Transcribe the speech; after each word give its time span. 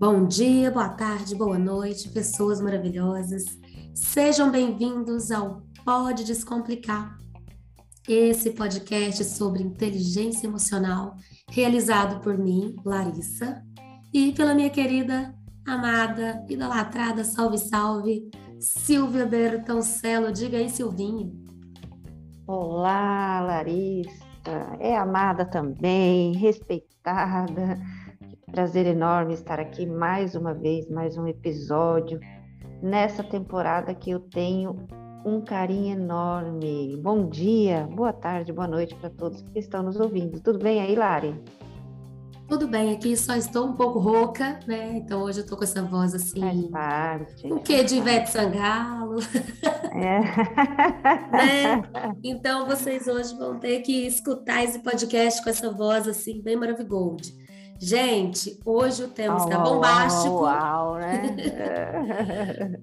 Bom 0.00 0.26
dia, 0.28 0.70
boa 0.70 0.90
tarde, 0.90 1.34
boa 1.34 1.58
noite, 1.58 2.08
pessoas 2.10 2.60
maravilhosas. 2.60 3.42
Sejam 3.92 4.48
bem-vindos 4.48 5.32
ao 5.32 5.60
Pode 5.84 6.22
Descomplicar, 6.22 7.18
esse 8.08 8.52
podcast 8.52 9.24
sobre 9.24 9.60
inteligência 9.60 10.46
emocional, 10.46 11.16
realizado 11.50 12.20
por 12.20 12.38
mim, 12.38 12.76
Larissa, 12.84 13.60
e 14.14 14.30
pela 14.30 14.54
minha 14.54 14.70
querida, 14.70 15.34
amada, 15.66 16.46
idolatrada, 16.48 17.24
salve, 17.24 17.58
salve, 17.58 18.30
Silvia 18.60 19.26
Bertoncello. 19.26 20.30
Diga 20.30 20.58
aí, 20.58 20.70
Silvinho. 20.70 21.42
Olá, 22.46 23.40
Larissa. 23.40 24.28
É 24.78 24.96
amada 24.96 25.44
também, 25.44 26.36
respeitada 26.36 27.76
Prazer 28.50 28.86
enorme 28.86 29.34
estar 29.34 29.60
aqui 29.60 29.84
mais 29.84 30.34
uma 30.34 30.54
vez, 30.54 30.88
mais 30.88 31.16
um 31.18 31.26
episódio 31.26 32.18
nessa 32.82 33.22
temporada 33.22 33.94
que 33.94 34.10
eu 34.10 34.20
tenho 34.20 34.86
um 35.24 35.40
carinho 35.40 35.94
enorme. 35.94 36.96
Bom 36.96 37.28
dia, 37.28 37.86
boa 37.94 38.12
tarde, 38.12 38.52
boa 38.52 38.66
noite 38.66 38.94
para 38.94 39.10
todos 39.10 39.42
que 39.42 39.58
estão 39.58 39.82
nos 39.82 40.00
ouvindo. 40.00 40.40
Tudo 40.40 40.58
bem 40.58 40.80
aí, 40.80 40.94
Lari? 40.96 41.34
Tudo 42.48 42.66
bem, 42.66 42.94
aqui 42.94 43.14
só 43.14 43.36
estou 43.36 43.66
um 43.66 43.74
pouco 43.74 43.98
rouca, 43.98 44.58
né? 44.66 44.96
Então 44.96 45.22
hoje 45.22 45.40
eu 45.40 45.46
tô 45.46 45.54
com 45.54 45.64
essa 45.64 45.82
voz 45.82 46.14
assim. 46.14 46.40
Faz 46.40 46.66
parte. 46.68 47.52
O 47.52 47.60
que 47.60 47.84
de 47.84 47.96
Ivete 47.96 48.30
Sangalo. 48.30 49.18
É. 49.92 50.20
né? 51.30 51.82
Então 52.24 52.66
vocês 52.66 53.06
hoje 53.06 53.36
vão 53.36 53.58
ter 53.58 53.82
que 53.82 54.06
escutar 54.06 54.64
esse 54.64 54.78
podcast 54.78 55.44
com 55.44 55.50
essa 55.50 55.70
voz 55.70 56.08
assim, 56.08 56.40
bem 56.40 56.56
maravilhosa. 56.56 57.36
Gente, 57.80 58.58
hoje 58.64 59.04
o 59.04 59.08
tema 59.08 59.36
está 59.36 59.58
bombástico. 59.60 60.42
Uau, 60.42 60.96
né? 60.96 61.36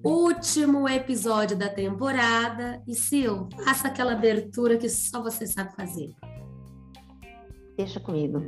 Último 0.02 0.88
episódio 0.88 1.54
da 1.54 1.68
temporada. 1.68 2.82
E 2.86 2.94
Sil, 2.96 3.44
faça 3.62 3.88
aquela 3.88 4.12
abertura 4.12 4.78
que 4.78 4.88
só 4.88 5.22
você 5.22 5.46
sabe 5.46 5.76
fazer. 5.76 6.14
Deixa 7.76 8.00
comigo. 8.00 8.40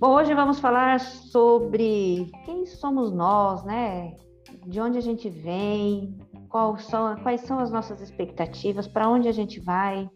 Bom, 0.00 0.16
hoje 0.16 0.34
vamos 0.34 0.58
falar 0.58 0.98
sobre 0.98 2.28
quem 2.44 2.66
somos 2.66 3.12
nós, 3.12 3.62
né? 3.62 4.16
De 4.66 4.80
onde 4.80 4.98
a 4.98 5.02
gente 5.02 5.30
vem, 5.30 6.18
são, 6.80 7.14
quais 7.22 7.42
são 7.42 7.60
as 7.60 7.70
nossas 7.70 8.00
expectativas, 8.00 8.88
para 8.88 9.08
onde 9.08 9.28
a 9.28 9.32
gente 9.32 9.60
vai. 9.60 10.10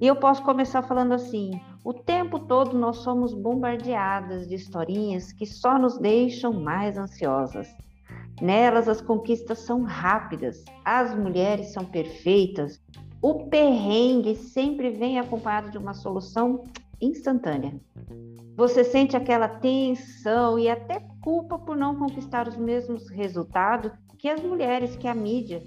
E 0.00 0.06
eu 0.06 0.16
posso 0.16 0.42
começar 0.42 0.82
falando 0.82 1.12
assim: 1.12 1.50
o 1.84 1.92
tempo 1.92 2.38
todo 2.38 2.78
nós 2.78 2.98
somos 2.98 3.34
bombardeadas 3.34 4.48
de 4.48 4.54
historinhas 4.54 5.32
que 5.32 5.44
só 5.44 5.78
nos 5.78 5.98
deixam 5.98 6.52
mais 6.52 6.96
ansiosas. 6.96 7.68
Nelas 8.40 8.88
as 8.88 9.00
conquistas 9.00 9.58
são 9.58 9.82
rápidas, 9.82 10.64
as 10.84 11.14
mulheres 11.14 11.72
são 11.72 11.84
perfeitas, 11.84 12.80
o 13.20 13.48
perrengue 13.48 14.36
sempre 14.36 14.90
vem 14.90 15.18
acompanhado 15.18 15.70
de 15.70 15.78
uma 15.78 15.92
solução 15.92 16.62
instantânea. 17.00 17.80
Você 18.56 18.84
sente 18.84 19.16
aquela 19.16 19.48
tensão 19.48 20.58
e 20.58 20.68
até 20.68 21.00
culpa 21.20 21.58
por 21.58 21.76
não 21.76 21.96
conquistar 21.96 22.46
os 22.46 22.56
mesmos 22.56 23.08
resultados 23.08 23.90
que 24.18 24.28
as 24.28 24.40
mulheres 24.40 24.96
que 24.96 25.08
a 25.08 25.14
mídia 25.14 25.62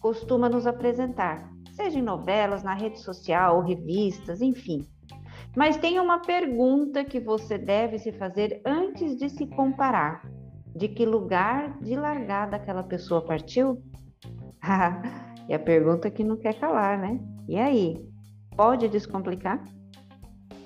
costuma 0.00 0.48
nos 0.48 0.66
apresentar, 0.66 1.53
seja 1.74 1.98
em 1.98 2.02
novelas, 2.02 2.62
na 2.62 2.74
rede 2.74 3.00
social, 3.00 3.60
revistas, 3.60 4.40
enfim. 4.40 4.86
Mas 5.56 5.76
tem 5.76 6.00
uma 6.00 6.20
pergunta 6.20 7.04
que 7.04 7.20
você 7.20 7.58
deve 7.58 7.98
se 7.98 8.12
fazer 8.12 8.60
antes 8.64 9.16
de 9.16 9.28
se 9.28 9.46
comparar. 9.46 10.22
De 10.74 10.88
que 10.88 11.06
lugar 11.06 11.78
de 11.80 11.94
largada 11.94 12.56
aquela 12.56 12.82
pessoa 12.82 13.24
partiu? 13.24 13.80
e 15.48 15.54
a 15.54 15.58
pergunta 15.58 16.10
que 16.10 16.24
não 16.24 16.36
quer 16.36 16.58
calar, 16.58 16.98
né? 16.98 17.20
E 17.48 17.56
aí? 17.56 18.04
Pode 18.56 18.88
descomplicar? 18.88 19.62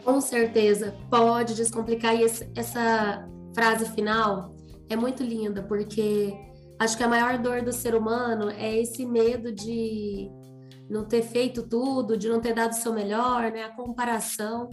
Com 0.05 0.21
certeza, 0.21 0.95
pode 1.11 1.55
descomplicar. 1.55 2.15
E 2.15 2.23
esse, 2.23 2.51
essa 2.57 3.29
frase 3.55 3.91
final 3.91 4.55
é 4.89 4.97
muito 4.97 5.23
linda, 5.23 5.63
porque 5.63 6.35
acho 6.79 6.97
que 6.97 7.03
a 7.03 7.09
maior 7.09 7.39
dor 7.39 7.61
do 7.61 7.73
ser 7.73 7.95
humano 7.95 8.51
é 8.51 8.79
esse 8.79 9.05
medo 9.05 9.53
de 9.53 10.31
não 10.89 11.05
ter 11.05 11.23
feito 11.23 11.63
tudo, 11.69 12.17
de 12.17 12.29
não 12.29 12.41
ter 12.41 12.55
dado 12.55 12.73
o 12.73 12.77
seu 12.77 12.93
melhor, 12.93 13.51
né? 13.53 13.65
A 13.65 13.75
comparação. 13.75 14.71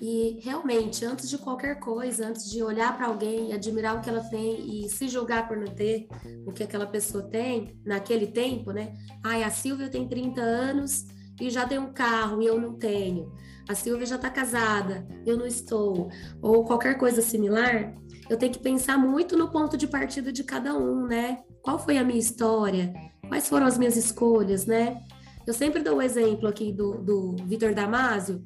E 0.00 0.40
realmente, 0.42 1.04
antes 1.04 1.28
de 1.30 1.38
qualquer 1.38 1.78
coisa, 1.78 2.26
antes 2.26 2.50
de 2.50 2.62
olhar 2.62 2.96
para 2.96 3.06
alguém, 3.06 3.52
admirar 3.52 3.96
o 3.96 4.00
que 4.00 4.10
ela 4.10 4.22
tem 4.24 4.84
e 4.84 4.88
se 4.88 5.08
julgar 5.08 5.46
por 5.46 5.56
não 5.56 5.72
ter 5.72 6.08
o 6.44 6.52
que 6.52 6.64
aquela 6.64 6.86
pessoa 6.86 7.22
tem 7.24 7.80
naquele 7.84 8.26
tempo, 8.26 8.72
né? 8.72 8.92
Ai, 9.24 9.44
a 9.44 9.50
Silvia 9.50 9.88
tem 9.88 10.08
30 10.08 10.40
anos 10.40 11.04
e 11.40 11.48
já 11.48 11.66
tem 11.66 11.78
um 11.78 11.92
carro 11.92 12.42
e 12.42 12.46
eu 12.46 12.60
não 12.60 12.74
tenho. 12.76 13.32
A 13.68 13.74
Silvia 13.74 14.04
já 14.04 14.16
está 14.16 14.28
casada, 14.28 15.06
eu 15.24 15.36
não 15.36 15.46
estou. 15.46 16.10
Ou 16.42 16.64
qualquer 16.64 16.98
coisa 16.98 17.22
similar, 17.22 17.94
eu 18.28 18.36
tenho 18.36 18.52
que 18.52 18.58
pensar 18.58 18.98
muito 18.98 19.36
no 19.36 19.50
ponto 19.50 19.76
de 19.76 19.86
partida 19.86 20.32
de 20.32 20.44
cada 20.44 20.76
um, 20.76 21.06
né? 21.06 21.42
Qual 21.62 21.78
foi 21.78 21.96
a 21.96 22.04
minha 22.04 22.18
história? 22.18 22.92
Quais 23.28 23.48
foram 23.48 23.66
as 23.66 23.78
minhas 23.78 23.96
escolhas, 23.96 24.66
né? 24.66 25.02
Eu 25.46 25.52
sempre 25.52 25.82
dou 25.82 25.96
o 25.96 26.02
exemplo 26.02 26.48
aqui 26.48 26.72
do, 26.72 26.92
do 26.92 27.36
Vitor 27.44 27.74
Damasio, 27.74 28.44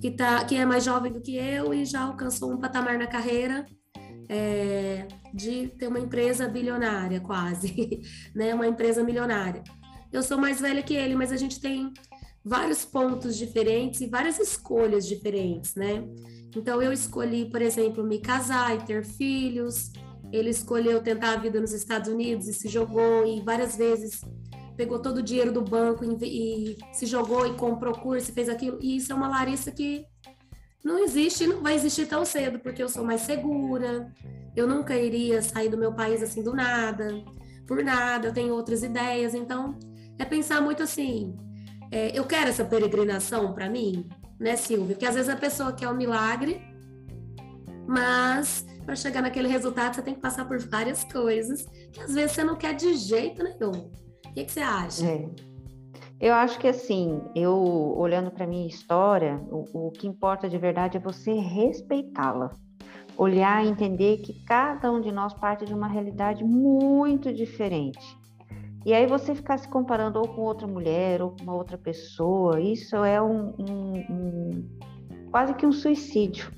que, 0.00 0.10
tá, 0.10 0.44
que 0.44 0.54
é 0.54 0.64
mais 0.64 0.84
jovem 0.84 1.12
do 1.12 1.20
que 1.20 1.36
eu 1.36 1.74
e 1.74 1.84
já 1.84 2.02
alcançou 2.02 2.52
um 2.52 2.58
patamar 2.58 2.98
na 2.98 3.06
carreira 3.06 3.66
é, 4.28 5.08
de 5.34 5.68
ter 5.76 5.88
uma 5.88 5.98
empresa 5.98 6.48
bilionária, 6.48 7.20
quase, 7.20 8.00
né? 8.34 8.54
Uma 8.54 8.68
empresa 8.68 9.02
milionária. 9.02 9.62
Eu 10.12 10.22
sou 10.22 10.38
mais 10.38 10.60
velha 10.60 10.82
que 10.82 10.94
ele, 10.94 11.16
mas 11.16 11.32
a 11.32 11.36
gente 11.36 11.60
tem 11.60 11.92
vários 12.44 12.84
pontos 12.84 13.36
diferentes 13.36 14.00
e 14.00 14.06
várias 14.06 14.38
escolhas 14.38 15.06
diferentes, 15.06 15.74
né? 15.74 16.04
Então 16.56 16.80
eu 16.80 16.92
escolhi, 16.92 17.50
por 17.50 17.60
exemplo, 17.60 18.04
me 18.04 18.20
casar 18.20 18.76
e 18.76 18.84
ter 18.84 19.04
filhos. 19.04 19.92
Ele 20.32 20.50
escolheu 20.50 21.02
tentar 21.02 21.32
a 21.32 21.36
vida 21.36 21.60
nos 21.60 21.72
Estados 21.72 22.08
Unidos 22.08 22.46
e 22.46 22.54
se 22.54 22.68
jogou 22.68 23.26
e 23.26 23.40
várias 23.42 23.76
vezes 23.76 24.20
pegou 24.80 24.98
todo 24.98 25.18
o 25.18 25.22
dinheiro 25.22 25.52
do 25.52 25.60
banco 25.60 26.02
e, 26.02 26.16
e 26.24 26.78
se 26.90 27.04
jogou 27.04 27.46
e 27.46 27.52
comprou 27.52 27.92
curso 27.92 28.30
e 28.30 28.32
fez 28.32 28.48
aquilo. 28.48 28.78
E 28.80 28.96
isso 28.96 29.12
é 29.12 29.14
uma 29.14 29.28
Larissa 29.28 29.70
que 29.70 30.06
não 30.82 30.98
existe, 31.04 31.46
não 31.46 31.60
vai 31.60 31.74
existir 31.74 32.06
tão 32.06 32.24
cedo, 32.24 32.58
porque 32.60 32.82
eu 32.82 32.88
sou 32.88 33.04
mais 33.04 33.20
segura, 33.20 34.10
eu 34.56 34.66
nunca 34.66 34.96
iria 34.96 35.42
sair 35.42 35.68
do 35.68 35.76
meu 35.76 35.92
país 35.92 36.22
assim 36.22 36.42
do 36.42 36.54
nada, 36.54 37.22
por 37.66 37.84
nada, 37.84 38.28
eu 38.28 38.32
tenho 38.32 38.54
outras 38.54 38.82
ideias. 38.82 39.34
Então, 39.34 39.78
é 40.18 40.24
pensar 40.24 40.62
muito 40.62 40.82
assim: 40.82 41.36
é, 41.92 42.18
eu 42.18 42.24
quero 42.24 42.48
essa 42.48 42.64
peregrinação 42.64 43.52
para 43.52 43.68
mim, 43.68 44.08
né, 44.40 44.56
Silvia? 44.56 44.94
Porque 44.94 45.04
às 45.04 45.14
vezes 45.14 45.28
a 45.28 45.36
pessoa 45.36 45.74
quer 45.74 45.90
um 45.90 45.94
milagre, 45.94 46.62
mas 47.86 48.64
para 48.86 48.96
chegar 48.96 49.20
naquele 49.20 49.48
resultado 49.48 49.94
você 49.94 50.00
tem 50.00 50.14
que 50.14 50.22
passar 50.22 50.48
por 50.48 50.58
várias 50.58 51.04
coisas 51.04 51.66
que 51.92 52.00
às 52.00 52.14
vezes 52.14 52.32
você 52.32 52.42
não 52.42 52.56
quer 52.56 52.74
de 52.74 52.94
jeito 52.94 53.44
nenhum. 53.44 54.00
O 54.30 54.32
que, 54.32 54.44
que 54.44 54.52
você 54.52 54.60
acha? 54.60 55.06
É. 55.06 55.28
Eu 56.20 56.34
acho 56.34 56.58
que 56.58 56.68
assim, 56.68 57.20
eu 57.34 57.54
olhando 57.96 58.30
para 58.30 58.46
minha 58.46 58.66
história, 58.66 59.40
o, 59.50 59.88
o 59.88 59.90
que 59.90 60.06
importa 60.06 60.48
de 60.48 60.58
verdade 60.58 60.98
é 60.98 61.00
você 61.00 61.32
respeitá-la. 61.32 62.54
Olhar 63.16 63.64
e 63.64 63.68
entender 63.68 64.18
que 64.18 64.44
cada 64.44 64.90
um 64.92 65.00
de 65.00 65.10
nós 65.10 65.34
parte 65.34 65.64
de 65.64 65.74
uma 65.74 65.88
realidade 65.88 66.44
muito 66.44 67.32
diferente. 67.32 67.98
E 68.84 68.94
aí 68.94 69.06
você 69.06 69.34
ficar 69.34 69.58
se 69.58 69.68
comparando 69.68 70.18
ou 70.18 70.28
com 70.28 70.42
outra 70.42 70.66
mulher 70.66 71.20
ou 71.20 71.30
com 71.30 71.42
uma 71.42 71.54
outra 71.54 71.76
pessoa, 71.76 72.60
isso 72.60 72.96
é 72.96 73.20
um, 73.20 73.54
um, 73.58 73.92
um 74.10 74.68
quase 75.30 75.54
que 75.54 75.66
um 75.66 75.72
suicídio. 75.72 76.50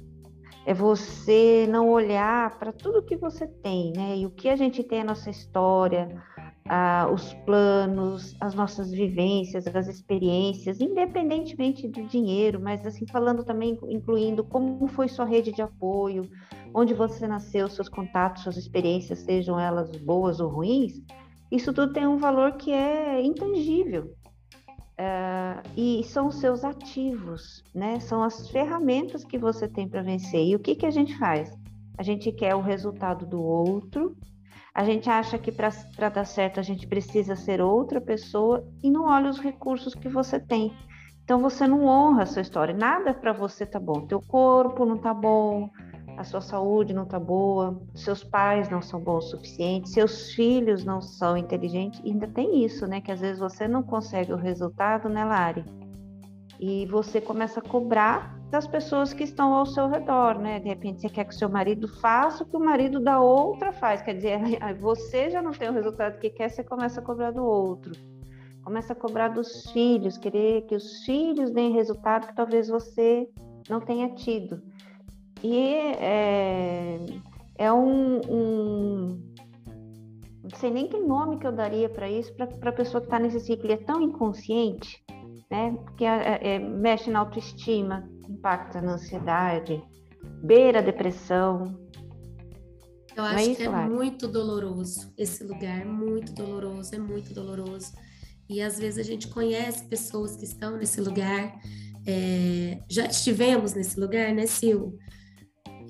É 0.65 0.73
você 0.73 1.67
não 1.69 1.89
olhar 1.89 2.59
para 2.59 2.73
tudo 2.73 3.03
que 3.03 3.17
você 3.17 3.47
tem, 3.47 3.93
né? 3.97 4.17
E 4.19 4.27
o 4.27 4.31
que 4.31 4.49
a 4.49 4.55
gente 4.55 4.85
tem 4.85 5.01
a 5.01 5.05
nossa 5.05 5.31
história, 5.31 6.09
ah, 6.69 7.09
os 7.13 7.35
planos, 7.45 8.37
as 8.41 8.55
nossas 8.55 8.91
vivências, 8.91 9.67
as 9.67 9.89
experiências, 9.89 10.81
independentemente 10.81 11.89
do 11.89 12.07
dinheiro, 12.07 12.61
mas 12.61 12.87
assim 12.87 13.07
falando 13.07 13.45
também, 13.45 13.79
incluindo 13.89 14.45
como 14.45 14.87
foi 14.89 15.09
sua 15.09 15.25
rede 15.25 15.53
de 15.53 15.63
apoio, 15.63 16.29
onde 16.75 16.95
você 16.95 17.27
nasceu, 17.27 17.69
seus 17.69 17.89
contatos, 17.89 18.45
suas 18.45 18.57
experiências, 18.57 19.21
sejam 19.21 19.59
elas 19.59 19.91
boas 19.97 20.41
ou 20.41 20.49
ruins, 20.49 21.03
isso 21.51 21.73
tudo 21.73 21.93
tem 21.93 22.07
um 22.07 22.17
valor 22.17 22.53
que 22.53 22.73
é 22.73 23.23
intangível. 23.23 24.15
Uh, 24.93 25.63
e 25.77 26.05
são 26.05 26.29
os 26.29 26.37
seus 26.37 26.65
ativos, 26.65 27.65
né? 27.75 27.99
São 27.99 28.23
as 28.23 28.49
ferramentas 28.51 29.25
que 29.25 29.37
você 29.37 29.67
tem 29.67 29.89
para 29.89 30.03
vencer. 30.03 30.47
E 30.47 30.55
o 30.55 30.61
que, 30.61 30.75
que 30.77 30.87
a 30.87 30.91
gente 30.91 31.19
faz? 31.19 31.53
A 31.99 32.03
gente 32.03 32.31
quer 32.31 32.55
o 32.55 32.61
resultado 32.61 33.27
do 33.27 33.43
outro 33.43 34.17
a 34.75 34.85
gente 34.85 35.11
acha 35.11 35.39
que 35.39 35.53
para 35.53 36.09
dar 36.09 36.25
certo 36.25 36.59
a 36.59 36.63
gente 36.63 36.87
precisa 36.87 37.37
ser 37.37 37.61
outra 37.61 38.01
pessoa 38.01 38.67
e 38.83 38.91
não 38.91 39.05
olha 39.05 39.29
os 39.29 39.39
recursos 39.39 39.95
que 39.95 40.09
você 40.09 40.41
tem. 40.41 40.73
Então 41.25 41.39
você 41.39 41.67
não 41.67 41.85
honra 41.85 42.23
a 42.23 42.27
sua 42.27 42.43
história. 42.43 42.75
Nada 42.75 43.13
para 43.13 43.33
você 43.33 43.67
tá 43.67 43.79
bom. 43.79 44.07
Teu 44.07 44.21
corpo 44.21 44.87
não 44.87 44.97
tá 44.97 45.13
bom, 45.13 45.71
a 46.17 46.25
sua 46.25 46.41
saúde 46.41 46.95
não 46.95 47.05
está 47.05 47.19
boa, 47.19 47.81
seus 47.95 48.25
pais 48.25 48.69
não 48.71 48.83
são 48.83 49.01
bons 49.01 49.27
o 49.27 49.31
suficiente, 49.31 49.91
seus 49.91 50.33
filhos 50.33 50.85
não 50.85 51.01
são 51.01 51.37
inteligentes. 51.37 52.01
E 52.03 52.11
ainda 52.11 52.27
tem 52.27 52.65
isso, 52.65 52.87
né? 52.87 53.01
Que 53.01 53.13
às 53.13 53.21
vezes 53.21 53.39
você 53.39 53.69
não 53.69 53.83
consegue 53.83 54.33
o 54.33 54.37
resultado, 54.37 55.09
né, 55.09 55.25
Lari? 55.25 55.65
E 56.59 56.87
você 56.87 57.21
começa 57.21 57.61
a 57.61 57.63
cobrar 57.63 58.42
das 58.53 58.67
pessoas 58.67 59.15
que 59.15 59.25
estão 59.25 59.55
ao 59.55 59.65
seu 59.65 59.89
redor, 59.89 60.39
né? 60.39 60.61
De 60.61 60.69
repente 60.69 61.01
você 61.01 61.09
quer 61.09 61.25
que 61.25 61.35
o 61.35 61.39
seu 61.39 61.49
marido 61.49 61.89
faça 61.89 62.45
o 62.45 62.47
que 62.47 62.55
o 62.55 62.61
marido 62.61 63.01
da 63.01 63.19
outra 63.19 63.73
faz. 63.73 64.03
Quer 64.03 64.17
dizer, 64.17 64.39
você 64.79 65.31
já 65.31 65.41
não 65.41 65.53
tem 65.53 65.71
o 65.71 65.73
resultado 65.73 66.19
que 66.19 66.29
quer, 66.29 66.51
você 66.51 66.63
começa 66.63 67.01
a 67.01 67.03
cobrar 67.03 67.31
do 67.31 67.43
outro. 67.43 67.93
Começa 68.63 68.93
a 68.93 68.97
cobrar 68.97 69.29
dos 69.29 69.71
filhos, 69.71 70.19
querer 70.19 70.67
que 70.67 70.75
os 70.75 71.03
filhos 71.03 71.51
deem 71.51 71.73
resultado 71.73 72.27
que 72.27 72.37
talvez 72.37 72.69
você 72.69 73.27
não 73.71 73.81
tenha 73.81 74.11
tido. 74.11 74.63
E 75.43 75.75
é, 75.99 77.01
é 77.57 77.73
um, 77.73 78.21
um, 78.29 79.33
Não 80.43 80.57
sei 80.57 80.71
nem 80.71 80.89
que 80.89 80.99
nome 80.99 81.39
que 81.39 81.47
eu 81.47 81.53
daria 81.53 81.89
para 81.89 82.09
isso, 82.11 82.31
para 82.37 82.69
a 82.69 82.75
pessoa 82.75 83.01
que 83.01 83.07
está 83.07 83.19
nesse 83.19 83.41
ciclo. 83.41 83.65
Ele 83.65 83.73
é 83.73 83.79
tão 83.79 84.03
inconsciente, 84.03 85.03
né? 85.51 85.75
Porque 85.85 86.05
é, 86.05 86.57
é, 86.57 86.59
mexe 86.59 87.11
na 87.11 87.21
autoestima, 87.21 88.12
impacta 88.29 88.81
na 88.81 88.95
ansiedade, 88.95 89.83
beira 90.43 90.79
a 90.79 90.83
depressão. 90.83 91.79
Eu 93.15 93.25
acho 93.25 93.51
é 93.51 93.55
que 93.55 93.63
é 93.63 93.69
muito 93.69 94.27
doloroso 94.27 95.13
esse 95.19 95.45
lugar, 95.45 95.85
muito 95.85 96.33
doloroso, 96.33 96.95
é 96.95 96.99
muito 96.99 97.35
doloroso. 97.35 97.93
E 98.49 98.61
às 98.61 98.79
vezes 98.79 98.99
a 98.99 99.03
gente 99.03 99.29
conhece 99.29 99.85
pessoas 99.85 100.37
que 100.37 100.45
estão 100.45 100.77
nesse 100.77 101.01
lugar, 101.01 101.55
é, 102.07 102.79
já 102.89 103.07
estivemos 103.07 103.75
nesse 103.75 103.99
lugar, 103.99 104.35
né, 104.35 104.47
Sil? 104.49 104.99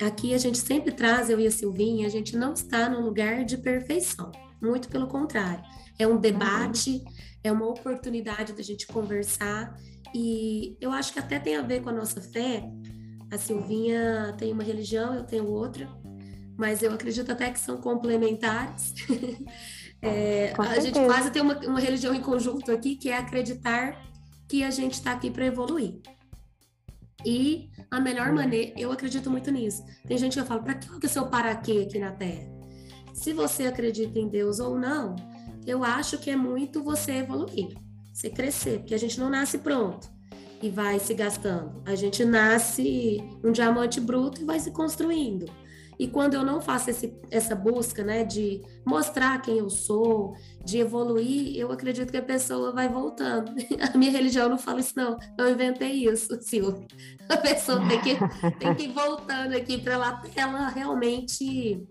Aqui 0.01 0.35
a 0.35 0.39
gente 0.39 0.59
sempre 0.59 0.93
traz, 0.93 1.31
eu 1.31 1.39
e 1.39 1.47
a 1.47 1.51
Silvinha, 1.51 2.07
a 2.07 2.11
gente 2.11 2.37
não 2.37 2.53
está 2.53 2.89
no 2.89 3.01
lugar 3.01 3.45
de 3.45 3.57
perfeição, 3.57 4.31
muito 4.61 4.89
pelo 4.89 5.07
contrário. 5.07 5.63
É 5.99 6.07
um 6.07 6.19
debate, 6.19 7.03
é 7.43 7.53
uma 7.53 7.69
oportunidade 7.69 8.53
da 8.53 8.63
gente 8.63 8.87
conversar 8.87 9.77
e 10.15 10.77
eu 10.81 10.93
acho 10.93 11.13
que 11.13 11.19
até 11.19 11.39
tem 11.39 11.57
a 11.57 11.63
ver 11.63 11.83
com 11.83 11.89
a 11.89 11.93
nossa 11.93 12.21
fé. 12.21 12.65
A 13.31 13.39
Silvinha 13.39 14.35
tem 14.37 14.53
uma 14.53 14.63
religião, 14.63 15.15
eu 15.15 15.25
tenho 15.25 15.47
outra, 15.47 15.89
mas 16.57 16.83
eu 16.83 16.93
acredito 16.93 17.33
até 17.33 17.51
que 17.51 17.59
são 17.59 17.79
complementares. 17.79 18.95
é, 20.03 20.53
a 20.59 20.81
gente 20.81 21.01
quase 21.01 21.31
tem 21.31 21.41
uma, 21.41 21.59
uma 21.61 21.81
religião 21.81 22.15
em 22.15 22.21
conjunto 22.21 22.71
aqui, 22.71 22.97
que 22.97 23.09
é 23.09 23.17
acreditar 23.17 24.01
que 24.49 24.63
a 24.63 24.71
gente 24.71 24.95
está 24.95 25.13
aqui 25.13 25.31
para 25.31 25.47
evoluir. 25.47 26.01
E 27.25 27.71
a 27.91 28.01
melhor 28.01 28.33
maneira, 28.33 28.75
eu 28.77 28.91
acredito 28.93 29.31
muito 29.31 29.51
nisso. 29.51 29.83
Tem 30.07 30.19
gente 30.19 30.39
que 30.39 30.45
fala, 30.45 30.63
para 30.63 30.75
que 30.75 31.07
o 31.07 31.09
seu 31.09 31.27
para 31.27 31.55
quê 31.57 31.87
aqui 31.89 31.99
na 31.99 32.13
Terra? 32.13 32.51
Se 33.15 33.33
você 33.33 33.67
acredita 33.67 34.19
em 34.19 34.29
Deus 34.29 34.59
ou 34.59 34.79
não, 34.79 35.15
eu 35.67 35.85
acho 35.85 36.19
que 36.19 36.31
é 36.31 36.37
muito 36.37 36.83
você 36.83 37.13
evoluir, 37.13 37.75
você 38.13 38.31
crescer, 38.31 38.81
porque 38.81 38.95
a 38.95 38.99
gente 38.99 39.19
não 39.19 39.31
nasce 39.31 39.59
pronto 39.59 40.11
e 40.63 40.71
vai 40.71 40.99
se 40.99 41.13
gastando. 41.15 41.83
A 41.85 41.95
gente 41.95 42.25
nasce 42.25 43.19
um 43.43 43.51
diamante 43.51 44.01
bruto 44.01 44.41
e 44.41 44.45
vai 44.45 44.61
se 44.61 44.71
construindo. 44.71 45.47
E 45.99 46.09
quando 46.09 46.35
eu 46.35 46.45
não 46.45 46.61
faço 46.61 46.91
esse, 46.91 47.15
essa 47.31 47.55
busca, 47.55 48.03
né, 48.03 48.25
de 48.25 48.63
mostrar 48.85 49.41
quem 49.41 49.59
eu 49.59 49.71
sou, 49.71 50.35
de 50.65 50.79
evoluir, 50.79 51.57
eu 51.57 51.71
acredito 51.71 52.11
que 52.11 52.17
a 52.17 52.23
pessoa 52.23 52.73
vai 52.73 52.89
voltando. 52.89 53.53
A 53.93 53.97
minha 53.97 54.11
religião 54.11 54.49
não 54.49 54.59
fala 54.59 54.81
isso, 54.81 54.95
não. 54.97 55.17
Eu 55.39 55.51
inventei 55.51 56.09
isso, 56.09 56.41
Silvia. 56.41 56.87
A 57.29 57.37
pessoa 57.37 57.87
tem 57.87 58.01
que, 58.01 58.17
tem 58.59 58.75
que 58.75 58.85
ir 58.85 58.93
voltando 58.93 59.55
aqui 59.55 59.79
para 59.79 59.93
ela, 59.93 60.23
ela 60.35 60.69
realmente 60.69 61.87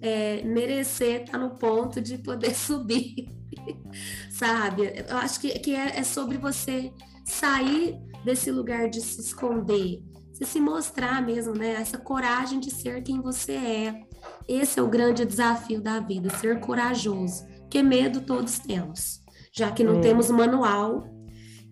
é, 0.00 0.42
merecer 0.42 1.22
estar 1.22 1.32
tá 1.32 1.38
no 1.38 1.50
ponto 1.50 2.00
de 2.00 2.18
poder 2.18 2.54
subir. 2.56 3.28
Sabe? 4.30 5.04
Eu 5.08 5.16
acho 5.18 5.40
que, 5.40 5.58
que 5.58 5.74
é, 5.74 5.98
é 5.98 6.02
sobre 6.02 6.38
você 6.38 6.92
sair 7.24 7.98
desse 8.24 8.50
lugar 8.50 8.88
de 8.88 9.00
se 9.00 9.20
esconder 9.20 10.02
você 10.34 10.44
se 10.44 10.60
mostrar 10.60 11.24
mesmo, 11.24 11.54
né? 11.54 11.74
Essa 11.74 11.96
coragem 11.96 12.58
de 12.58 12.68
ser 12.68 13.02
quem 13.02 13.20
você 13.20 13.52
é. 13.52 14.00
Esse 14.48 14.80
é 14.80 14.82
o 14.82 14.88
grande 14.88 15.24
desafio 15.24 15.80
da 15.80 16.00
vida, 16.00 16.28
ser 16.38 16.58
corajoso. 16.58 17.46
Que 17.70 17.82
medo 17.82 18.20
todos 18.20 18.58
temos, 18.58 19.20
já 19.52 19.70
que 19.70 19.84
não 19.84 19.98
é. 19.98 20.00
temos 20.00 20.30
manual 20.30 21.08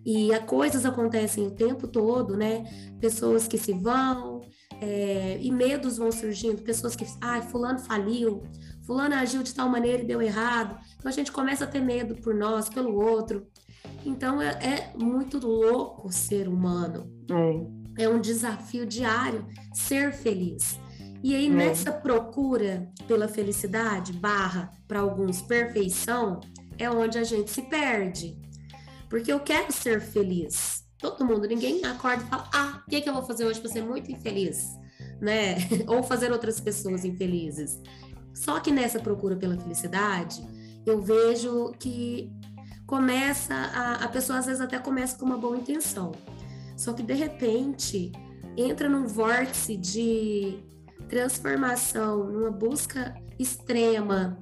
e 0.05 0.33
as 0.33 0.43
coisas 0.45 0.85
acontecem 0.85 1.45
o 1.47 1.51
tempo 1.51 1.87
todo, 1.87 2.37
né? 2.37 2.63
Pessoas 3.01 3.47
que 3.47 3.57
se 3.57 3.73
vão 3.73 4.41
é, 4.81 5.37
e 5.41 5.51
medos 5.51 5.97
vão 5.97 6.11
surgindo, 6.11 6.61
pessoas 6.61 6.95
que, 6.95 7.05
ai, 7.21 7.39
ah, 7.39 7.41
fulano 7.41 7.79
faliu, 7.79 8.43
fulano 8.85 9.15
agiu 9.15 9.43
de 9.43 9.53
tal 9.53 9.69
maneira 9.69 10.03
e 10.03 10.05
deu 10.05 10.21
errado. 10.21 10.77
Então 10.97 11.09
a 11.09 11.13
gente 11.13 11.31
começa 11.31 11.63
a 11.63 11.67
ter 11.67 11.81
medo 11.81 12.15
por 12.15 12.33
nós, 12.33 12.69
pelo 12.69 12.95
outro. 12.95 13.47
Então 14.05 14.41
é, 14.41 14.49
é 14.49 14.93
muito 14.97 15.37
louco 15.39 16.11
ser 16.11 16.47
humano. 16.47 17.11
É 17.29 17.83
é 17.97 18.09
um 18.09 18.19
desafio 18.19 18.85
diário 18.85 19.45
ser 19.73 20.13
feliz. 20.13 20.79
E 21.23 21.35
aí, 21.35 21.47
é. 21.47 21.49
nessa 21.49 21.91
procura 21.91 22.91
pela 23.07 23.27
felicidade, 23.27 24.11
barra, 24.13 24.71
para 24.87 24.99
alguns, 24.99 25.41
perfeição, 25.41 26.41
é 26.77 26.89
onde 26.89 27.17
a 27.17 27.23
gente 27.23 27.49
se 27.49 27.61
perde. 27.61 28.37
Porque 29.09 29.31
eu 29.31 29.39
quero 29.39 29.71
ser 29.71 30.01
feliz. 30.01 30.83
Todo 30.97 31.25
mundo, 31.25 31.47
ninguém 31.47 31.83
acorda 31.85 32.23
e 32.23 32.27
fala: 32.27 32.49
ah, 32.53 32.83
o 32.85 32.89
que, 32.89 33.01
que 33.01 33.09
eu 33.09 33.13
vou 33.13 33.23
fazer 33.23 33.45
hoje 33.45 33.59
para 33.61 33.69
ser 33.69 33.83
muito 33.83 34.11
infeliz? 34.11 34.67
Né? 35.21 35.55
Ou 35.87 36.03
fazer 36.03 36.31
outras 36.31 36.59
pessoas 36.59 37.05
infelizes. 37.05 37.79
Só 38.33 38.59
que 38.59 38.71
nessa 38.71 38.99
procura 38.99 39.35
pela 39.35 39.57
felicidade, 39.57 40.43
eu 40.85 41.01
vejo 41.01 41.71
que 41.79 42.31
começa, 42.85 43.53
a, 43.53 44.05
a 44.05 44.07
pessoa 44.07 44.39
às 44.39 44.45
vezes 44.45 44.61
até 44.61 44.79
começa 44.79 45.17
com 45.17 45.25
uma 45.25 45.37
boa 45.37 45.57
intenção. 45.57 46.11
Só 46.75 46.93
que 46.93 47.03
de 47.03 47.13
repente 47.13 48.11
entra 48.57 48.89
num 48.89 49.07
vórtice 49.07 49.77
de 49.77 50.59
transformação, 51.07 52.29
numa 52.29 52.51
busca 52.51 53.13
extrema 53.39 54.37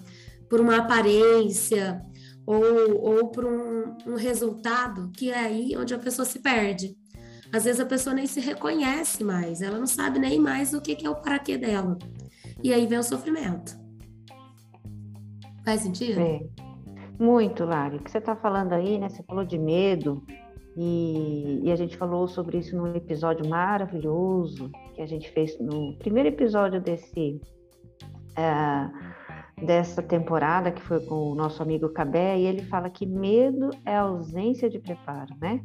por 0.49 0.59
uma 0.59 0.77
aparência 0.77 2.01
ou, 2.45 3.01
ou 3.01 3.27
por 3.27 3.45
um, 3.45 3.95
um 4.05 4.15
resultado, 4.15 5.11
que 5.15 5.31
é 5.31 5.39
aí 5.39 5.77
onde 5.77 5.93
a 5.93 5.99
pessoa 5.99 6.25
se 6.25 6.39
perde. 6.39 6.97
Às 7.53 7.65
vezes 7.65 7.81
a 7.81 7.85
pessoa 7.85 8.13
nem 8.13 8.25
se 8.25 8.39
reconhece 8.39 9.23
mais, 9.23 9.61
ela 9.61 9.77
não 9.77 9.87
sabe 9.87 10.19
nem 10.19 10.39
mais 10.39 10.73
o 10.73 10.81
que, 10.81 10.95
que 10.95 11.05
é 11.05 11.09
o 11.09 11.15
para 11.15 11.37
quê 11.37 11.57
dela. 11.57 11.97
E 12.63 12.73
aí 12.73 12.85
vem 12.85 12.99
o 12.99 13.03
sofrimento. 13.03 13.79
Faz 15.63 15.81
sentido? 15.81 16.19
É. 16.19 16.41
Muito, 17.19 17.63
Lari. 17.63 17.97
O 17.97 17.99
que 17.99 18.09
você 18.09 18.17
está 18.17 18.35
falando 18.35 18.73
aí, 18.73 18.97
né? 18.97 19.09
Você 19.09 19.23
falou 19.23 19.45
de 19.45 19.57
medo, 19.57 20.23
e, 20.75 21.61
e, 21.63 21.71
a 21.71 21.75
gente 21.75 21.97
falou 21.97 22.27
sobre 22.27 22.57
isso 22.57 22.75
num 22.75 22.95
episódio 22.95 23.47
maravilhoso 23.47 24.71
que 24.95 25.01
a 25.01 25.05
gente 25.05 25.29
fez 25.31 25.59
no 25.59 25.97
primeiro 25.97 26.29
episódio 26.29 26.79
desse 26.79 27.41
é, 28.37 29.65
dessa 29.65 30.01
temporada 30.01 30.71
que 30.71 30.81
foi 30.81 31.05
com 31.05 31.31
o 31.31 31.35
nosso 31.35 31.61
amigo 31.61 31.89
Cabé 31.89 32.39
e 32.39 32.45
ele 32.45 32.63
fala 32.63 32.89
que 32.89 33.05
medo 33.05 33.69
é 33.85 33.97
ausência 33.97 34.69
de 34.69 34.79
preparo, 34.79 35.35
né? 35.41 35.61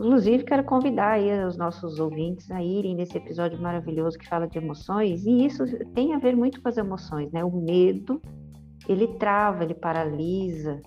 Inclusive 0.00 0.44
quero 0.44 0.64
convidar 0.64 1.12
aí 1.12 1.44
os 1.44 1.56
nossos 1.56 1.98
ouvintes 1.98 2.50
a 2.50 2.62
irem 2.62 2.94
nesse 2.94 3.16
episódio 3.16 3.60
maravilhoso 3.60 4.18
que 4.18 4.28
fala 4.28 4.46
de 4.46 4.58
emoções 4.58 5.26
e 5.26 5.44
isso 5.44 5.64
tem 5.92 6.14
a 6.14 6.18
ver 6.18 6.36
muito 6.36 6.62
com 6.62 6.68
as 6.68 6.76
emoções, 6.76 7.32
né? 7.32 7.44
O 7.44 7.50
medo 7.50 8.22
ele 8.88 9.08
trava, 9.18 9.64
ele 9.64 9.74
paralisa, 9.74 10.80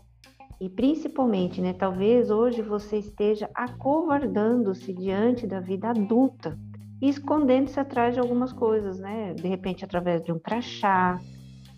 e 0.59 0.69
principalmente, 0.69 1.59
né, 1.59 1.73
talvez 1.73 2.29
hoje 2.29 2.61
você 2.61 2.97
esteja 2.97 3.49
acovardando-se 3.53 4.93
diante 4.93 5.45
da 5.45 5.59
vida 5.59 5.89
adulta 5.89 6.57
escondendo-se 7.01 7.79
atrás 7.79 8.13
de 8.13 8.19
algumas 8.19 8.53
coisas, 8.53 8.99
né? 8.99 9.33
De 9.33 9.47
repente, 9.47 9.83
através 9.83 10.23
de 10.23 10.31
um 10.31 10.37
crachá, 10.37 11.19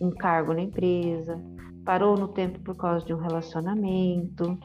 um 0.02 0.12
cargo 0.12 0.54
na 0.54 0.62
empresa, 0.62 1.42
parou 1.86 2.18
no 2.18 2.28
tempo 2.28 2.60
por 2.60 2.76
causa 2.76 3.06
de 3.06 3.14
um 3.14 3.18
relacionamento. 3.18 4.58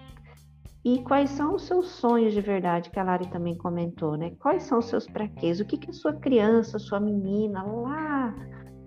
E 0.89 1.03
quais 1.03 1.29
são 1.29 1.55
os 1.55 1.65
seus 1.65 1.87
sonhos 1.89 2.33
de 2.33 2.41
verdade, 2.41 2.89
que 2.89 2.99
a 2.99 3.05
Lari 3.05 3.29
também 3.29 3.55
comentou, 3.55 4.17
né? 4.17 4.33
Quais 4.39 4.63
são 4.63 4.79
os 4.79 4.87
seus 4.87 5.07
praquês? 5.07 5.61
O 5.61 5.65
que, 5.67 5.77
que 5.77 5.91
a 5.91 5.93
sua 5.93 6.15
criança, 6.15 6.79
sua 6.79 6.99
menina 6.99 7.63
lá 7.63 8.35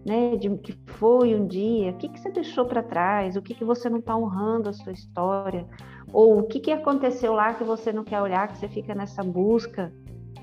né, 0.04 0.36
de 0.36 0.50
que 0.58 0.76
foi 0.94 1.36
um 1.36 1.46
dia, 1.46 1.92
o 1.92 1.98
que, 1.98 2.10
que 2.10 2.20
você 2.20 2.32
deixou 2.32 2.66
para 2.66 2.82
trás, 2.82 3.36
o 3.36 3.42
que, 3.42 3.54
que 3.54 3.64
você 3.64 3.88
não 3.88 4.00
está 4.00 4.18
honrando 4.18 4.68
a 4.68 4.74
sua 4.74 4.92
história, 4.92 5.68
ou 6.12 6.40
o 6.40 6.44
que, 6.48 6.60
que 6.60 6.72
aconteceu 6.72 7.34
lá 7.34 7.54
que 7.54 7.64
você 7.64 7.94
não 7.94 8.04
quer 8.04 8.20
olhar, 8.20 8.48
que 8.48 8.58
você 8.58 8.68
fica 8.68 8.96
nessa 8.96 9.24
busca 9.24 9.94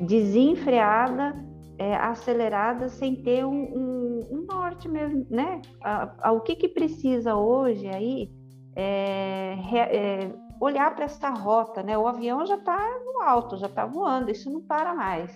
desenfreada, 0.01 1.45
é, 1.77 1.97
acelerada, 1.97 2.89
sem 2.89 3.17
ter 3.17 3.45
um, 3.45 3.51
um, 3.51 4.21
um 4.31 4.47
norte 4.47 4.89
mesmo, 4.89 5.27
né? 5.29 5.61
A, 5.83 6.29
a, 6.29 6.33
o 6.33 6.41
que, 6.41 6.55
que 6.55 6.69
precisa 6.69 7.35
hoje 7.35 7.89
aí 7.89 8.31
é, 8.77 9.57
é 9.75 10.48
olhar 10.61 10.95
para 10.95 11.05
essa 11.05 11.31
rota, 11.31 11.83
né? 11.83 11.97
O 11.97 12.07
avião 12.07 12.45
já 12.47 12.57
está 12.57 12.79
no 13.05 13.23
alto, 13.23 13.57
já 13.57 13.67
está 13.67 13.87
voando, 13.87 14.31
isso 14.31 14.51
não 14.51 14.61
para 14.61 14.95
mais. 14.95 15.33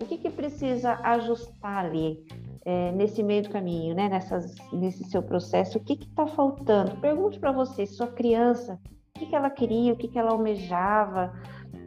O 0.00 0.04
que, 0.04 0.18
que 0.18 0.30
precisa 0.30 0.98
ajustar 1.02 1.86
ali? 1.86 2.24
é, 2.66 2.90
nesse 2.90 3.22
meio 3.22 3.44
do 3.44 3.50
caminho, 3.50 3.94
né? 3.94 4.08
Nessas, 4.08 4.56
nesse 4.72 5.04
seu 5.04 5.22
processo, 5.22 5.78
o 5.78 5.80
que 5.80 5.92
está 5.92 6.26
faltando? 6.26 6.96
Pergunte 7.00 7.38
para 7.38 7.52
você, 7.52 7.86
sua 7.86 8.08
criança, 8.08 8.80
o 9.14 9.20
que, 9.20 9.26
que 9.26 9.36
ela 9.36 9.48
queria, 9.48 9.92
o 9.92 9.96
que, 9.96 10.08
que 10.08 10.18
ela 10.18 10.32
almejava, 10.32 11.32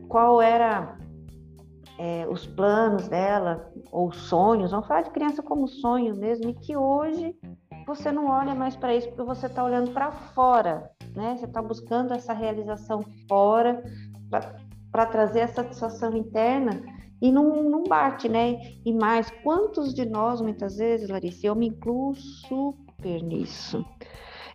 qual 0.07 0.41
era 0.41 0.97
é, 1.97 2.25
os 2.29 2.47
planos 2.47 3.09
dela, 3.09 3.69
ou 3.91 4.09
sonhos, 4.13 4.71
vamos 4.71 4.87
falar 4.87 5.01
de 5.01 5.09
criança 5.09 5.43
como 5.43 5.67
sonho 5.67 6.15
mesmo, 6.15 6.49
e 6.49 6.53
que 6.53 6.77
hoje 6.77 7.35
você 7.89 8.11
não 8.11 8.27
olha 8.27 8.53
mais 8.53 8.75
para 8.75 8.95
isso 8.95 9.07
porque 9.07 9.23
você 9.23 9.47
está 9.47 9.63
olhando 9.63 9.91
para 9.91 10.11
fora, 10.11 10.91
né? 11.15 11.35
Você 11.35 11.45
está 11.45 11.59
buscando 11.59 12.13
essa 12.13 12.33
realização 12.33 13.03
fora 13.27 13.83
para 14.91 15.05
trazer 15.07 15.41
a 15.41 15.47
satisfação 15.47 16.15
interna 16.15 16.83
e 17.19 17.31
não, 17.31 17.63
não 17.63 17.83
bate, 17.83 18.29
né? 18.29 18.61
E 18.85 18.93
mais, 18.93 19.31
quantos 19.43 19.91
de 19.91 20.05
nós, 20.05 20.39
muitas 20.39 20.77
vezes, 20.77 21.09
Larissa, 21.09 21.47
eu 21.47 21.55
me 21.55 21.69
incluo 21.69 22.13
super 22.13 23.23
nisso, 23.23 23.83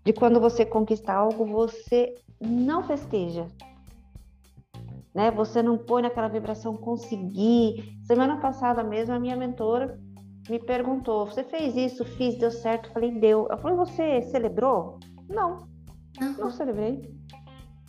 de 0.05 0.13
quando 0.13 0.39
você 0.39 0.65
conquista 0.65 1.13
algo, 1.13 1.45
você 1.45 2.15
não 2.41 2.85
festeja, 2.85 3.49
né? 5.13 5.33
Você 5.33 5.61
não 5.61 5.77
põe 5.77 6.03
naquela 6.03 6.29
vibração 6.29 6.77
conseguir. 6.77 7.99
Semana 8.05 8.37
passada 8.37 8.85
mesmo, 8.85 9.13
a 9.13 9.19
minha 9.19 9.37
mentora 9.37 9.99
me 10.49 10.59
perguntou: 10.59 11.27
Você 11.27 11.43
fez 11.45 11.77
isso? 11.77 12.05
Fiz, 12.05 12.37
deu 12.39 12.51
certo? 12.51 12.91
falei: 12.93 13.13
Deu. 13.13 13.47
Eu 13.51 13.59
falei: 13.59 13.77
Você 13.77 14.23
celebrou? 14.23 14.99
Não, 15.29 15.67
uhum. 16.21 16.35
não 16.39 16.51
celebrei. 16.51 17.15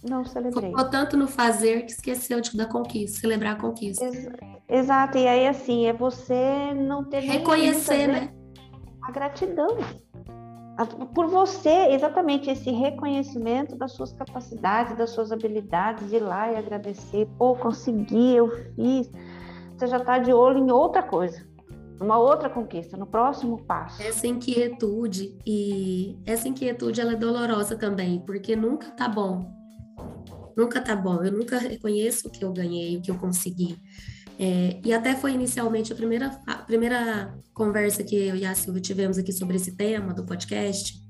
Não 0.07 0.23
celebrei. 0.23 0.69
Focou 0.71 0.89
tanto 0.89 1.17
no 1.17 1.27
fazer 1.27 1.81
que 1.81 1.91
esqueceu 1.91 2.39
de, 2.39 2.55
da 2.55 2.65
conquista, 2.65 3.19
celebrar 3.19 3.55
a 3.55 3.59
conquista. 3.59 4.05
Ex 4.05 4.29
exato, 4.69 5.17
e 5.17 5.27
aí 5.27 5.47
assim, 5.47 5.87
é 5.87 5.93
você 5.93 6.73
não 6.73 7.03
ter. 7.03 7.21
Reconhecer, 7.21 8.07
né? 8.07 8.33
A 9.03 9.11
gratidão. 9.11 9.77
Por 11.13 11.27
você, 11.27 11.87
exatamente 11.91 12.49
esse 12.49 12.69
reconhecimento 12.69 13.77
das 13.77 13.93
suas 13.93 14.11
capacidades, 14.11 14.97
das 14.97 15.11
suas 15.11 15.31
habilidades, 15.31 16.09
de 16.09 16.17
ir 16.17 16.19
lá 16.19 16.51
e 16.51 16.57
agradecer. 16.57 17.27
Pô, 17.37 17.55
consegui, 17.55 18.35
eu 18.35 18.49
fiz. 18.75 19.09
Você 19.77 19.87
já 19.87 19.97
está 19.97 20.19
de 20.19 20.33
olho 20.33 20.57
em 20.57 20.71
outra 20.71 21.01
coisa 21.01 21.54
uma 21.99 22.17
outra 22.17 22.49
conquista, 22.49 22.97
no 22.97 23.05
próximo 23.05 23.63
passo. 23.65 24.01
Essa 24.01 24.27
inquietude 24.27 25.37
e 25.45 26.17
essa 26.25 26.47
inquietude 26.47 26.99
ela 26.99 27.13
é 27.13 27.15
dolorosa 27.15 27.75
também, 27.75 28.19
porque 28.25 28.55
nunca 28.55 28.91
tá 28.91 29.07
bom 29.07 29.55
nunca 30.55 30.81
tá 30.81 30.95
bom, 30.95 31.23
eu 31.23 31.31
nunca 31.31 31.57
reconheço 31.57 32.27
o 32.27 32.31
que 32.31 32.43
eu 32.43 32.51
ganhei, 32.53 32.97
o 32.97 33.01
que 33.01 33.11
eu 33.11 33.17
consegui. 33.17 33.77
É, 34.39 34.79
e 34.83 34.93
até 34.93 35.15
foi 35.15 35.33
inicialmente 35.33 35.93
a 35.93 35.95
primeira, 35.95 36.39
a 36.45 36.55
primeira 36.55 37.37
conversa 37.53 38.03
que 38.03 38.15
eu 38.15 38.35
e 38.35 38.45
a 38.45 38.55
Silvia 38.55 38.81
tivemos 38.81 39.17
aqui 39.17 39.31
sobre 39.31 39.55
esse 39.55 39.75
tema 39.75 40.13
do 40.13 40.25
podcast, 40.25 41.01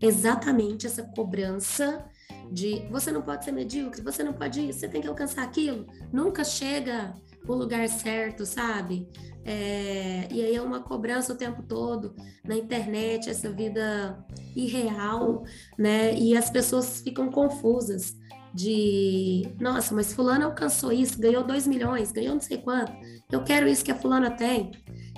exatamente 0.00 0.86
essa 0.86 1.02
cobrança 1.02 2.04
de 2.50 2.86
você 2.90 3.10
não 3.10 3.22
pode 3.22 3.44
ser 3.44 3.52
medíocre, 3.52 4.02
você 4.02 4.22
não 4.22 4.32
pode 4.32 4.72
você 4.72 4.88
tem 4.88 5.00
que 5.00 5.08
alcançar 5.08 5.42
aquilo, 5.42 5.86
nunca 6.12 6.44
chega 6.44 7.14
o 7.54 7.56
lugar 7.56 7.88
certo, 7.88 8.44
sabe? 8.44 9.08
É, 9.44 10.26
e 10.30 10.42
aí 10.42 10.54
é 10.56 10.60
uma 10.60 10.80
cobrança 10.80 11.32
o 11.32 11.36
tempo 11.36 11.62
todo 11.62 12.14
na 12.44 12.56
internet, 12.56 13.30
essa 13.30 13.50
vida 13.50 14.24
irreal, 14.54 15.44
né? 15.78 16.18
E 16.18 16.36
as 16.36 16.50
pessoas 16.50 17.00
ficam 17.00 17.30
confusas 17.30 18.16
de 18.52 19.54
nossa, 19.60 19.94
mas 19.94 20.12
fulano 20.12 20.46
alcançou 20.46 20.90
isso, 20.90 21.20
ganhou 21.20 21.44
2 21.44 21.66
milhões, 21.66 22.10
ganhou 22.10 22.34
não 22.34 22.40
sei 22.40 22.58
quanto, 22.58 22.90
eu 23.30 23.44
quero 23.44 23.68
isso 23.68 23.84
que 23.84 23.92
a 23.92 23.98
fulana 23.98 24.30
tem. 24.30 24.72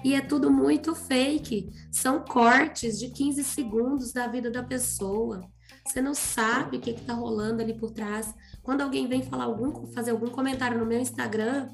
E 0.04 0.14
é 0.14 0.20
tudo 0.20 0.50
muito 0.50 0.94
fake. 0.94 1.70
São 1.90 2.20
cortes 2.20 2.98
de 2.98 3.08
15 3.08 3.42
segundos 3.44 4.12
da 4.12 4.26
vida 4.26 4.50
da 4.50 4.62
pessoa. 4.62 5.40
Você 5.84 6.00
não 6.00 6.14
sabe 6.14 6.76
o 6.76 6.80
que 6.80 6.90
está 6.90 7.14
rolando 7.14 7.62
ali 7.62 7.74
por 7.74 7.90
trás. 7.90 8.34
Quando 8.62 8.82
alguém 8.82 9.08
vem 9.08 9.22
falar 9.22 9.44
algum, 9.44 9.86
fazer 9.88 10.10
algum 10.10 10.28
comentário 10.28 10.78
no 10.78 10.86
meu 10.86 11.00
Instagram, 11.00 11.68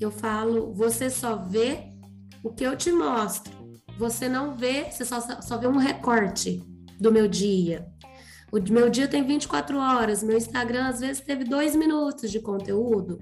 eu 0.00 0.10
falo, 0.10 0.72
você 0.72 1.08
só 1.08 1.36
vê 1.36 1.92
o 2.42 2.50
que 2.50 2.64
eu 2.64 2.76
te 2.76 2.92
mostro. 2.92 3.52
Você 3.98 4.28
não 4.28 4.56
vê, 4.56 4.90
você 4.90 5.04
só, 5.04 5.20
só 5.20 5.56
vê 5.56 5.66
um 5.66 5.78
recorte 5.78 6.62
do 7.00 7.10
meu 7.10 7.26
dia. 7.26 7.86
O 8.52 8.60
meu 8.72 8.88
dia 8.88 9.08
tem 9.08 9.24
24 9.24 9.76
horas, 9.78 10.22
meu 10.22 10.36
Instagram 10.36 10.86
às 10.86 11.00
vezes 11.00 11.20
teve 11.20 11.44
dois 11.44 11.74
minutos 11.74 12.30
de 12.30 12.40
conteúdo. 12.40 13.18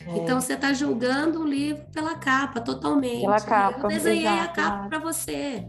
É. 0.00 0.18
Então 0.18 0.40
você 0.40 0.54
está 0.54 0.72
julgando 0.72 1.40
o 1.40 1.46
livro 1.46 1.84
pela 1.92 2.14
capa, 2.14 2.60
totalmente. 2.60 3.20
Pela 3.20 3.40
capa. 3.40 3.82
Eu 3.82 3.88
desenhei 3.88 4.26
a 4.26 4.48
capa 4.48 4.88
para 4.88 4.98
você. 4.98 5.68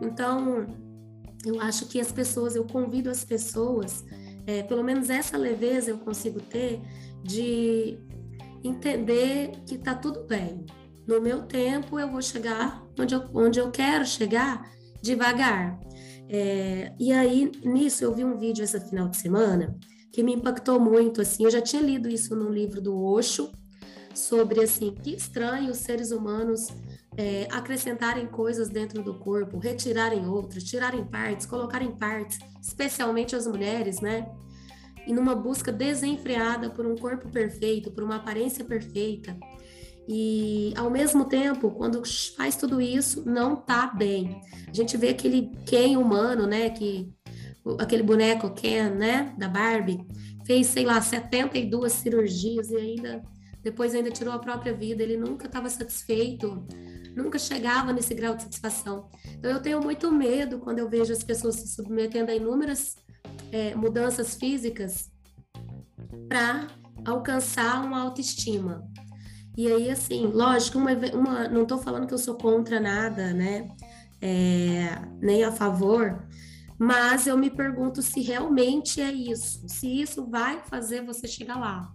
Então, 0.00 0.66
eu 1.44 1.60
acho 1.60 1.86
que 1.86 2.00
as 2.00 2.10
pessoas, 2.10 2.56
eu 2.56 2.64
convido 2.64 3.10
as 3.10 3.24
pessoas, 3.24 4.04
é, 4.46 4.62
pelo 4.62 4.82
menos 4.82 5.10
essa 5.10 5.36
leveza 5.36 5.90
eu 5.90 5.98
consigo 5.98 6.40
ter, 6.40 6.80
de 7.22 7.98
entender 8.62 9.52
que 9.66 9.74
está 9.76 9.94
tudo 9.94 10.24
bem. 10.24 10.64
No 11.06 11.20
meu 11.20 11.42
tempo, 11.42 11.98
eu 11.98 12.10
vou 12.10 12.20
chegar 12.20 12.82
onde 12.98 13.14
eu, 13.14 13.22
onde 13.34 13.58
eu 13.58 13.70
quero 13.70 14.04
chegar 14.04 14.70
devagar. 15.00 15.78
É, 16.28 16.92
e 16.98 17.12
aí, 17.12 17.52
nisso, 17.64 18.02
eu 18.02 18.14
vi 18.14 18.24
um 18.24 18.36
vídeo 18.36 18.64
essa 18.64 18.80
final 18.80 19.08
de 19.08 19.16
semana 19.16 19.78
que 20.12 20.22
me 20.22 20.34
impactou 20.34 20.80
muito, 20.80 21.20
assim, 21.20 21.44
eu 21.44 21.50
já 21.50 21.60
tinha 21.60 21.82
lido 21.82 22.08
isso 22.08 22.34
num 22.34 22.50
livro 22.50 22.80
do 22.80 22.98
Osho, 23.04 23.52
sobre, 24.14 24.62
assim, 24.62 24.94
que 25.02 25.14
estranho 25.14 25.70
os 25.70 25.76
seres 25.76 26.10
humanos 26.10 26.68
é, 27.16 27.46
acrescentarem 27.50 28.26
coisas 28.26 28.68
dentro 28.68 29.02
do 29.02 29.18
corpo, 29.18 29.58
retirarem 29.58 30.26
outras, 30.26 30.64
tirarem 30.64 31.04
partes, 31.04 31.46
colocarem 31.46 31.92
partes, 31.92 32.38
especialmente 32.62 33.36
as 33.36 33.46
mulheres, 33.46 34.00
né? 34.00 34.26
E 35.06 35.12
numa 35.12 35.34
busca 35.34 35.70
desenfreada 35.70 36.70
por 36.70 36.86
um 36.86 36.96
corpo 36.96 37.28
perfeito, 37.30 37.90
por 37.90 38.02
uma 38.02 38.16
aparência 38.16 38.64
perfeita, 38.64 39.36
e 40.08 40.72
ao 40.76 40.88
mesmo 40.88 41.24
tempo, 41.24 41.70
quando 41.72 42.02
faz 42.36 42.56
tudo 42.56 42.80
isso, 42.80 43.28
não 43.28 43.56
tá 43.56 43.88
bem. 43.88 44.40
A 44.68 44.72
gente 44.72 44.96
vê 44.96 45.08
aquele 45.08 45.50
Ken 45.66 45.96
humano, 45.96 46.46
né, 46.46 46.70
que 46.70 47.12
aquele 47.78 48.04
boneco 48.04 48.54
Ken, 48.54 48.90
né, 48.90 49.34
da 49.36 49.48
Barbie, 49.48 50.06
fez, 50.44 50.68
sei 50.68 50.84
lá, 50.84 51.00
72 51.00 51.92
cirurgias 51.92 52.70
e 52.70 52.76
ainda 52.76 53.22
depois 53.66 53.96
ainda 53.96 54.12
tirou 54.12 54.32
a 54.32 54.38
própria 54.38 54.72
vida, 54.72 55.02
ele 55.02 55.16
nunca 55.16 55.46
estava 55.46 55.68
satisfeito, 55.68 56.64
nunca 57.16 57.36
chegava 57.36 57.92
nesse 57.92 58.14
grau 58.14 58.36
de 58.36 58.44
satisfação. 58.44 59.08
Então 59.26 59.50
eu 59.50 59.60
tenho 59.60 59.80
muito 59.80 60.12
medo 60.12 60.60
quando 60.60 60.78
eu 60.78 60.88
vejo 60.88 61.12
as 61.12 61.24
pessoas 61.24 61.56
se 61.56 61.74
submetendo 61.74 62.30
a 62.30 62.34
inúmeras 62.36 62.94
é, 63.52 63.74
mudanças 63.74 64.34
físicas 64.34 65.10
para 66.28 66.66
alcançar 67.04 67.84
uma 67.84 68.00
autoestima. 68.02 68.84
E 69.56 69.66
aí, 69.70 69.90
assim, 69.90 70.26
lógico, 70.26 70.78
uma, 70.78 70.92
uma 71.14 71.48
não 71.48 71.62
estou 71.62 71.78
falando 71.78 72.06
que 72.06 72.12
eu 72.12 72.18
sou 72.18 72.36
contra 72.36 72.78
nada, 72.78 73.32
né? 73.32 73.68
É, 74.20 74.98
nem 75.20 75.44
a 75.44 75.52
favor, 75.52 76.26
mas 76.78 77.26
eu 77.26 77.36
me 77.36 77.50
pergunto 77.50 78.02
se 78.02 78.20
realmente 78.20 79.00
é 79.00 79.12
isso, 79.12 79.66
se 79.68 80.00
isso 80.00 80.26
vai 80.26 80.62
fazer 80.64 81.04
você 81.04 81.26
chegar 81.26 81.58
lá. 81.58 81.92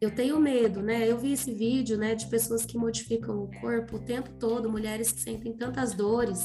Eu 0.00 0.10
tenho 0.10 0.40
medo, 0.40 0.80
né? 0.80 1.06
Eu 1.06 1.18
vi 1.18 1.32
esse 1.32 1.52
vídeo, 1.52 1.98
né, 1.98 2.14
de 2.14 2.26
pessoas 2.26 2.64
que 2.64 2.78
modificam 2.78 3.42
o 3.42 3.50
corpo 3.60 3.96
o 3.96 4.00
tempo 4.00 4.30
todo, 4.38 4.70
mulheres 4.70 5.12
que 5.12 5.20
sentem 5.20 5.52
tantas 5.52 5.92
dores, 5.92 6.42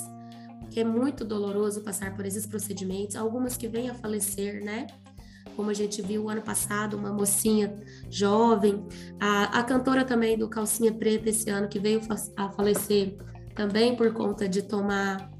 é 0.79 0.83
muito 0.83 1.23
doloroso 1.23 1.81
passar 1.81 2.15
por 2.15 2.25
esses 2.25 2.45
procedimentos, 2.45 3.15
algumas 3.15 3.57
que 3.57 3.67
vêm 3.67 3.89
a 3.89 3.95
falecer, 3.95 4.63
né? 4.63 4.87
como 5.55 5.69
a 5.69 5.73
gente 5.73 6.01
viu 6.01 6.29
ano 6.29 6.41
passado, 6.41 6.97
uma 6.97 7.11
mocinha 7.11 7.73
jovem, 8.09 8.85
a, 9.19 9.59
a 9.59 9.63
cantora 9.63 10.03
também 10.03 10.37
do 10.37 10.49
Calcinha 10.49 10.93
Preta 10.93 11.29
esse 11.29 11.49
ano, 11.49 11.67
que 11.67 11.79
veio 11.79 12.01
a 12.35 12.49
falecer 12.49 13.15
também 13.55 13.95
por 13.95 14.11
conta 14.13 14.47
de 14.47 14.61
tomar 14.61 15.31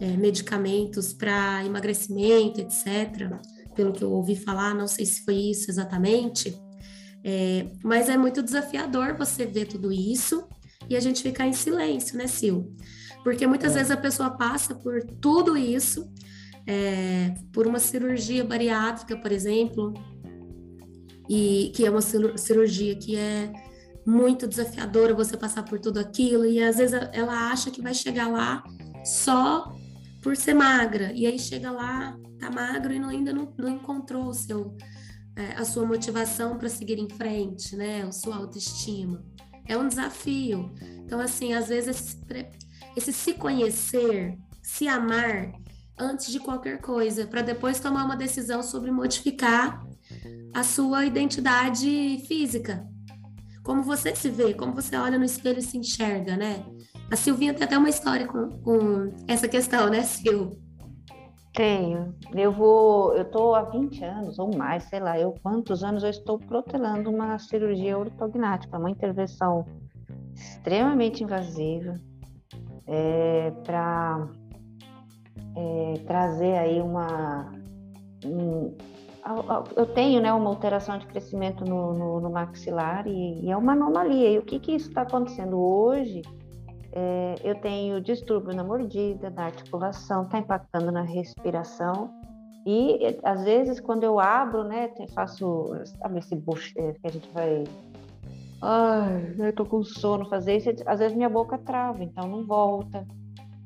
é, 0.00 0.16
medicamentos 0.16 1.12
para 1.12 1.64
emagrecimento, 1.64 2.60
etc. 2.60 3.32
Pelo 3.74 3.92
que 3.92 4.02
eu 4.02 4.12
ouvi 4.12 4.36
falar, 4.36 4.74
não 4.74 4.86
sei 4.86 5.04
se 5.04 5.24
foi 5.24 5.34
isso 5.34 5.70
exatamente, 5.70 6.56
é, 7.24 7.66
mas 7.82 8.08
é 8.08 8.16
muito 8.16 8.42
desafiador 8.42 9.16
você 9.16 9.44
ver 9.44 9.66
tudo 9.66 9.92
isso 9.92 10.46
e 10.88 10.96
a 10.96 11.00
gente 11.00 11.22
ficar 11.22 11.46
em 11.46 11.52
silêncio, 11.52 12.16
né, 12.16 12.26
Sil? 12.28 12.70
Porque 13.24 13.46
muitas 13.46 13.72
é. 13.72 13.78
vezes 13.78 13.90
a 13.90 13.96
pessoa 13.96 14.30
passa 14.30 14.74
por 14.74 15.02
tudo 15.20 15.56
isso 15.56 16.08
é, 16.66 17.34
por 17.52 17.66
uma 17.66 17.78
cirurgia 17.78 18.44
bariátrica, 18.44 19.16
por 19.16 19.32
exemplo, 19.32 19.92
e 21.28 21.72
que 21.74 21.84
é 21.84 21.90
uma 21.90 22.02
cirurgia 22.02 22.94
que 22.94 23.16
é 23.16 23.50
muito 24.06 24.46
desafiadora 24.46 25.14
você 25.14 25.36
passar 25.36 25.62
por 25.62 25.80
tudo 25.80 25.98
aquilo 25.98 26.44
e 26.44 26.62
às 26.62 26.76
vezes 26.76 26.94
ela 27.12 27.50
acha 27.50 27.70
que 27.70 27.80
vai 27.80 27.94
chegar 27.94 28.28
lá 28.28 28.62
só 29.02 29.74
por 30.22 30.36
ser 30.36 30.52
magra 30.52 31.10
e 31.14 31.26
aí 31.26 31.38
chega 31.38 31.70
lá 31.70 32.14
tá 32.38 32.50
magro 32.50 32.92
e 32.92 32.98
não, 32.98 33.08
ainda 33.08 33.32
não, 33.32 33.52
não 33.56 33.68
encontrou 33.70 34.26
o 34.26 34.34
seu 34.34 34.76
é, 35.36 35.54
a 35.56 35.64
sua 35.64 35.84
motivação 35.84 36.56
para 36.58 36.68
seguir 36.68 36.96
em 36.96 37.08
frente, 37.08 37.74
né? 37.74 38.02
A 38.02 38.12
sua 38.12 38.36
autoestima 38.36 39.24
é 39.66 39.76
um 39.76 39.88
desafio. 39.88 40.72
Então 41.04 41.18
assim, 41.18 41.54
às 41.54 41.68
vezes 41.68 42.16
esse 42.96 43.12
se 43.12 43.34
conhecer, 43.34 44.38
se 44.62 44.88
amar 44.88 45.52
antes 45.98 46.30
de 46.30 46.40
qualquer 46.40 46.80
coisa, 46.80 47.26
para 47.26 47.42
depois 47.42 47.80
tomar 47.80 48.04
uma 48.04 48.16
decisão 48.16 48.62
sobre 48.62 48.90
modificar 48.90 49.84
a 50.54 50.62
sua 50.62 51.04
identidade 51.04 52.22
física. 52.26 52.86
Como 53.62 53.82
você 53.82 54.14
se 54.14 54.28
vê, 54.28 54.52
como 54.54 54.74
você 54.74 54.96
olha 54.96 55.18
no 55.18 55.24
espelho 55.24 55.58
e 55.58 55.62
se 55.62 55.78
enxerga, 55.78 56.36
né? 56.36 56.64
A 57.10 57.16
Silvinha 57.16 57.54
tem 57.54 57.64
até 57.64 57.78
uma 57.78 57.88
história 57.88 58.26
com, 58.26 58.50
com 58.60 59.12
essa 59.26 59.48
questão, 59.48 59.88
né, 59.88 60.02
Sil? 60.02 60.58
Tenho. 61.52 62.14
Eu 62.34 62.52
vou, 62.52 63.14
eu 63.14 63.22
estou 63.22 63.54
há 63.54 63.62
20 63.62 64.04
anos 64.04 64.38
ou 64.38 64.54
mais, 64.56 64.84
sei 64.84 65.00
lá, 65.00 65.18
eu 65.18 65.32
quantos 65.42 65.84
anos 65.84 66.02
eu 66.02 66.10
estou 66.10 66.38
protelando 66.38 67.10
uma 67.10 67.38
cirurgia 67.38 67.96
ortognática, 67.96 68.76
uma 68.76 68.90
intervenção 68.90 69.64
extremamente 70.34 71.22
invasiva 71.22 71.94
é, 72.86 73.52
para 73.64 74.28
é, 75.56 75.94
trazer 76.06 76.56
aí 76.56 76.80
uma 76.80 77.52
um, 78.24 78.74
eu 79.74 79.86
tenho 79.86 80.20
né, 80.20 80.30
uma 80.32 80.50
alteração 80.50 80.98
de 80.98 81.06
crescimento 81.06 81.64
no, 81.64 81.94
no, 81.94 82.20
no 82.20 82.30
maxilar 82.30 83.06
e, 83.06 83.46
e, 83.46 83.50
é 83.50 83.56
uma 83.56 83.72
anomalia. 83.72 84.30
E 84.30 84.38
o 84.38 84.42
que, 84.42 84.58
que 84.58 84.72
isso 84.72 84.88
está 84.88 85.02
acontecendo 85.02 85.58
hoje? 85.58 86.20
É, 86.92 87.34
eu 87.42 87.54
tenho 87.56 88.00
distúrbio 88.02 88.54
na 88.54 88.62
mordida, 88.62 89.30
na 89.30 89.46
articulação, 89.46 90.22
está 90.22 90.38
impactando 90.38 90.92
na 90.92 91.00
respiração. 91.00 92.10
E 92.66 93.18
às 93.22 93.44
vezes 93.44 93.80
quando 93.80 94.04
eu 94.04 94.20
abro, 94.20 94.62
né, 94.62 94.90
faço, 95.14 95.72
sabe 95.84 96.18
esse 96.18 96.36
bucho 96.36 96.72
é, 96.76 96.92
que 96.92 97.06
a 97.06 97.10
gente 97.10 97.28
vai 97.32 97.64
ai, 98.64 99.34
eu 99.38 99.52
tô 99.52 99.64
com 99.66 99.82
sono, 99.82 100.28
fazer 100.28 100.56
isso, 100.56 100.70
às 100.86 100.98
vezes 100.98 101.16
minha 101.16 101.28
boca 101.28 101.58
trava, 101.58 102.02
então 102.02 102.26
não 102.26 102.46
volta. 102.46 103.06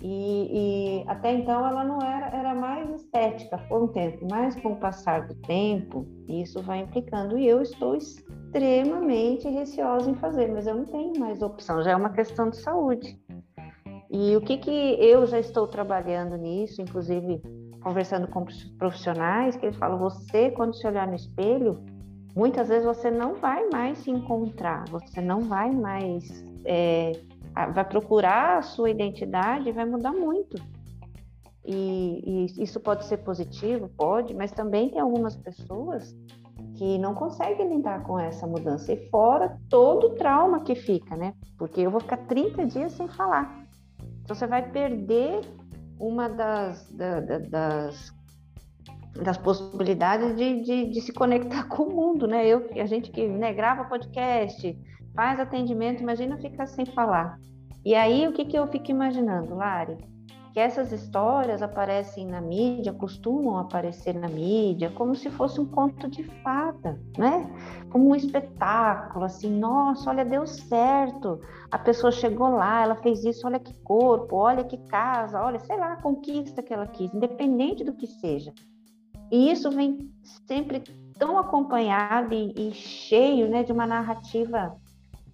E, 0.01 1.01
e, 1.03 1.05
até 1.09 1.33
então 1.33 1.67
ela 1.67 1.83
não 1.83 2.01
era, 2.01 2.29
era 2.29 2.55
mais 2.55 2.89
estética 2.91 3.59
por 3.69 3.83
um 3.83 3.89
tempo, 3.89 4.27
mas 4.31 4.55
com 4.61 4.73
o 4.73 4.77
passar 4.77 5.27
do 5.27 5.35
tempo, 5.35 6.07
isso 6.29 6.63
vai 6.63 6.81
implicando. 6.81 7.37
E 7.37 7.47
eu 7.47 7.61
estou 7.61 7.97
extremamente 7.97 9.49
receosa 9.49 10.11
em 10.11 10.15
fazer, 10.15 10.53
mas 10.53 10.67
eu 10.67 10.77
não 10.77 10.85
tenho 10.85 11.19
mais 11.19 11.43
opção, 11.43 11.83
já 11.83 11.93
é 11.93 11.97
uma 11.97 12.11
questão 12.11 12.49
de 12.49 12.59
saúde. 12.59 13.19
E 14.11 14.37
o 14.37 14.41
que, 14.41 14.57
que 14.57 14.71
eu 14.71 15.27
já 15.27 15.39
estou 15.39 15.67
trabalhando 15.67 16.37
nisso, 16.37 16.81
inclusive 16.81 17.43
conversando 17.83 18.27
com 18.29 18.45
profissionais, 18.79 19.57
que 19.57 19.67
eles 19.67 19.77
falam: 19.77 19.99
você, 19.99 20.51
quando 20.51 20.75
se 20.75 20.87
olhar 20.87 21.07
no 21.07 21.15
espelho, 21.15 21.83
muitas 22.35 22.69
vezes 22.69 22.85
você 22.85 23.11
não 23.11 23.35
vai 23.35 23.69
mais 23.71 23.99
se 23.99 24.11
encontrar, 24.11 24.85
você 24.89 25.21
não 25.21 25.43
vai 25.43 25.71
mais. 25.71 26.45
É, 26.65 27.13
vai 27.75 27.85
procurar 27.85 28.59
a 28.59 28.63
sua 28.63 28.91
identidade 28.91 29.69
e 29.69 29.73
vai 29.73 29.85
mudar 29.85 30.13
muito. 30.13 30.57
E, 31.65 32.23
e, 32.25 32.63
isso 32.63 32.81
pode 32.81 33.05
ser 33.05 33.19
positivo, 33.19 33.91
pode, 33.97 34.35
mas 34.35 34.53
também 34.53 34.89
tem 34.89 35.01
algumas 35.01 35.37
pessoas 35.37 36.17
que 36.77 36.97
não 36.99 37.15
conseguem 37.15 37.77
lidar 37.77 38.05
com 38.05 38.19
essa 38.19 38.47
mudança. 38.47 38.93
E 38.93 39.09
fora 39.11 39.59
todo 39.69 40.09
o 40.09 40.11
trauma 40.11 40.61
que 40.61 40.75
fica, 40.75 41.17
né? 41.17 41.35
Porque 41.59 41.81
eu 41.81 41.91
vou 41.91 42.01
ficar 42.01 42.19
30 42.19 42.67
dias 42.67 42.93
sem 42.93 43.09
falar. 43.09 43.67
Então 44.23 44.35
você 44.35 44.47
vai 44.47 44.71
perder 44.71 45.41
uma 45.99 46.29
das, 46.29 46.91
da, 46.93 47.21
da, 47.21 47.39
das, 47.39 48.15
das 49.23 49.37
possibilidades 49.37 50.37
de, 50.37 50.63
de, 50.63 50.87
de, 50.91 51.01
se 51.01 51.13
conectar 51.13 51.65
com 51.69 51.85
o 51.85 51.95
mundo, 51.95 52.27
né? 52.27 52.47
Eu, 52.47 52.69
a 52.81 52.87
gente 52.87 53.11
que 53.11 53.27
né, 53.27 53.53
grava 53.53 53.85
podcast, 53.85 54.79
faz 55.15 55.41
atendimento, 55.41 56.03
imagina 56.03 56.39
ficar 56.39 56.67
sem 56.67 56.87
falar. 56.87 57.39
E 57.85 57.95
aí, 57.95 58.27
o 58.27 58.33
que, 58.33 58.45
que 58.45 58.57
eu 58.57 58.67
fico 58.69 58.91
imaginando, 58.91 59.55
Lari? 59.55 59.97
Que 60.53 60.61
essas 60.61 60.93
histórias 60.93 61.63
aparecem 61.63 62.27
na 62.27 62.41
mídia, 62.41 62.93
costumam 62.93 63.59
aparecer 63.59 64.15
na 64.15 64.29
mídia, 64.29 64.91
como 64.91 65.15
se 65.15 65.31
fosse 65.31 65.61
um 65.61 65.67
conto 65.67 66.09
de 66.09 66.25
fada, 66.43 67.01
né? 67.17 67.49
Como 67.91 68.11
um 68.11 68.15
espetáculo, 68.15 69.25
assim, 69.25 69.51
nossa, 69.51 70.11
olha, 70.11 70.25
deu 70.25 70.47
certo. 70.47 71.41
A 71.71 71.79
pessoa 71.79 72.11
chegou 72.11 72.49
lá, 72.49 72.83
ela 72.83 72.97
fez 72.97 73.25
isso, 73.25 73.47
olha 73.47 73.59
que 73.59 73.75
corpo, 73.83 74.37
olha 74.37 74.65
que 74.65 74.79
casa, 74.89 75.41
olha, 75.41 75.59
sei 75.61 75.77
lá, 75.77 75.93
a 75.93 76.03
conquista 76.03 76.63
que 76.63 76.73
ela 76.73 76.87
quis, 76.87 77.13
independente 77.13 77.85
do 77.85 77.93
que 77.93 78.07
seja. 78.07 78.53
E 79.31 79.51
isso 79.51 79.71
vem 79.71 80.11
sempre 80.47 80.83
tão 81.19 81.39
acompanhado 81.39 82.35
e, 82.35 82.53
e 82.57 82.73
cheio 82.73 83.49
né, 83.49 83.63
de 83.63 83.73
uma 83.73 83.87
narrativa 83.87 84.77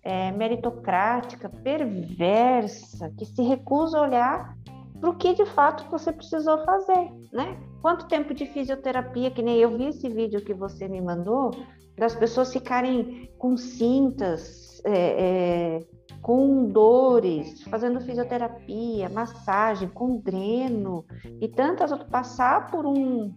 é, 0.03 0.33
meritocrática, 0.33 1.49
perversa, 1.49 3.11
que 3.17 3.25
se 3.25 3.43
recusa 3.43 3.99
a 3.99 4.03
olhar 4.03 4.57
para 5.01 5.11
o 5.11 5.17
que 5.17 5.35
de 5.35 5.47
fato 5.47 5.89
você 5.91 6.13
precisou 6.13 6.65
fazer, 6.65 7.11
né? 7.33 7.59
Quanto 7.83 8.07
tempo 8.07 8.33
de 8.33 8.47
fisioterapia, 8.47 9.31
que 9.31 9.43
nem 9.43 9.59
eu 9.59 9.77
vi 9.77 9.89
esse 9.89 10.09
vídeo 10.09 10.43
que 10.43 10.55
você 10.55 10.89
me 10.89 11.01
mandou, 11.01 11.51
das 11.97 12.15
pessoas 12.15 12.53
ficarem 12.53 13.31
com 13.39 13.57
cintas, 13.57 14.81
é, 14.85 14.93
é, 14.93 15.81
com 16.23 16.67
dores, 16.67 17.63
fazendo 17.65 18.01
fisioterapia, 18.01 19.09
massagem, 19.11 19.89
com 19.89 20.17
dreno 20.17 21.05
e 21.41 21.49
tantas 21.49 21.93
outras, 21.93 22.11
passar 22.11 22.71
por 22.71 22.87
um 22.87 23.35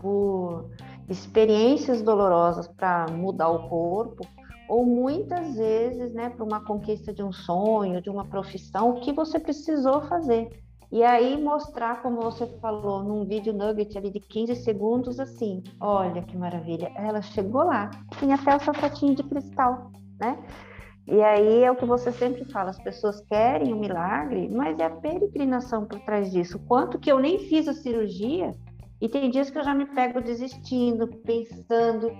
por 0.00 0.70
experiências 1.08 2.02
dolorosas 2.02 2.66
para 2.66 3.06
mudar 3.10 3.48
o 3.50 3.68
corpo, 3.68 4.26
ou 4.68 4.86
muitas 4.86 5.56
vezes, 5.56 6.12
né, 6.14 6.30
para 6.30 6.44
uma 6.44 6.60
conquista 6.64 7.12
de 7.12 7.22
um 7.22 7.32
sonho, 7.32 8.00
de 8.00 8.08
uma 8.08 8.24
profissão, 8.24 8.90
o 8.90 9.00
que 9.00 9.12
você 9.12 9.38
precisou 9.38 10.02
fazer. 10.02 10.62
E 10.92 11.04
aí 11.04 11.40
mostrar, 11.40 12.02
como 12.02 12.20
você 12.20 12.46
falou, 12.60 13.02
num 13.02 13.24
vídeo 13.24 13.52
nugget 13.52 13.96
ali 13.96 14.10
de 14.10 14.20
15 14.20 14.56
segundos, 14.56 15.20
assim, 15.20 15.62
olha 15.80 16.22
que 16.22 16.36
maravilha, 16.36 16.90
ela 16.96 17.22
chegou 17.22 17.64
lá, 17.64 17.90
tinha 18.18 18.34
até 18.34 18.56
o 18.56 18.60
sapatinho 18.60 19.14
de 19.14 19.22
cristal, 19.22 19.90
né? 20.20 20.38
E 21.06 21.20
aí 21.22 21.64
é 21.64 21.70
o 21.70 21.76
que 21.76 21.84
você 21.84 22.12
sempre 22.12 22.44
fala, 22.44 22.70
as 22.70 22.80
pessoas 22.80 23.20
querem 23.22 23.72
o 23.72 23.76
um 23.76 23.80
milagre, 23.80 24.48
mas 24.48 24.78
é 24.78 24.84
a 24.84 24.90
peregrinação 24.90 25.84
por 25.84 25.98
trás 26.00 26.30
disso. 26.30 26.58
Quanto 26.68 26.98
que 26.98 27.10
eu 27.10 27.18
nem 27.18 27.38
fiz 27.38 27.66
a 27.66 27.72
cirurgia, 27.72 28.54
e 29.00 29.08
tem 29.08 29.30
dias 29.30 29.48
que 29.48 29.58
eu 29.58 29.64
já 29.64 29.74
me 29.74 29.86
pego 29.86 30.20
desistindo, 30.20 31.06
pensando, 31.24 32.12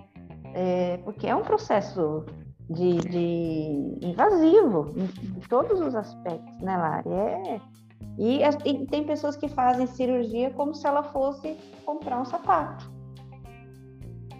é, 0.54 0.96
porque 0.98 1.26
é 1.26 1.36
um 1.36 1.42
processo 1.42 2.24
de, 2.70 2.98
de 2.98 4.06
invasivo 4.06 4.86
em, 4.96 5.40
todos 5.48 5.80
os 5.80 5.94
aspectos, 5.94 6.58
né, 6.62 6.76
Lari? 6.76 7.10
É, 7.10 7.60
e, 8.18 8.40
e, 8.64 8.86
tem 8.86 9.04
pessoas 9.04 9.36
que 9.36 9.48
fazem 9.48 9.86
cirurgia 9.86 10.50
como 10.50 10.74
se 10.74 10.86
ela 10.86 11.02
fosse 11.02 11.56
comprar 11.84 12.20
um 12.20 12.24
sapato. 12.24 12.90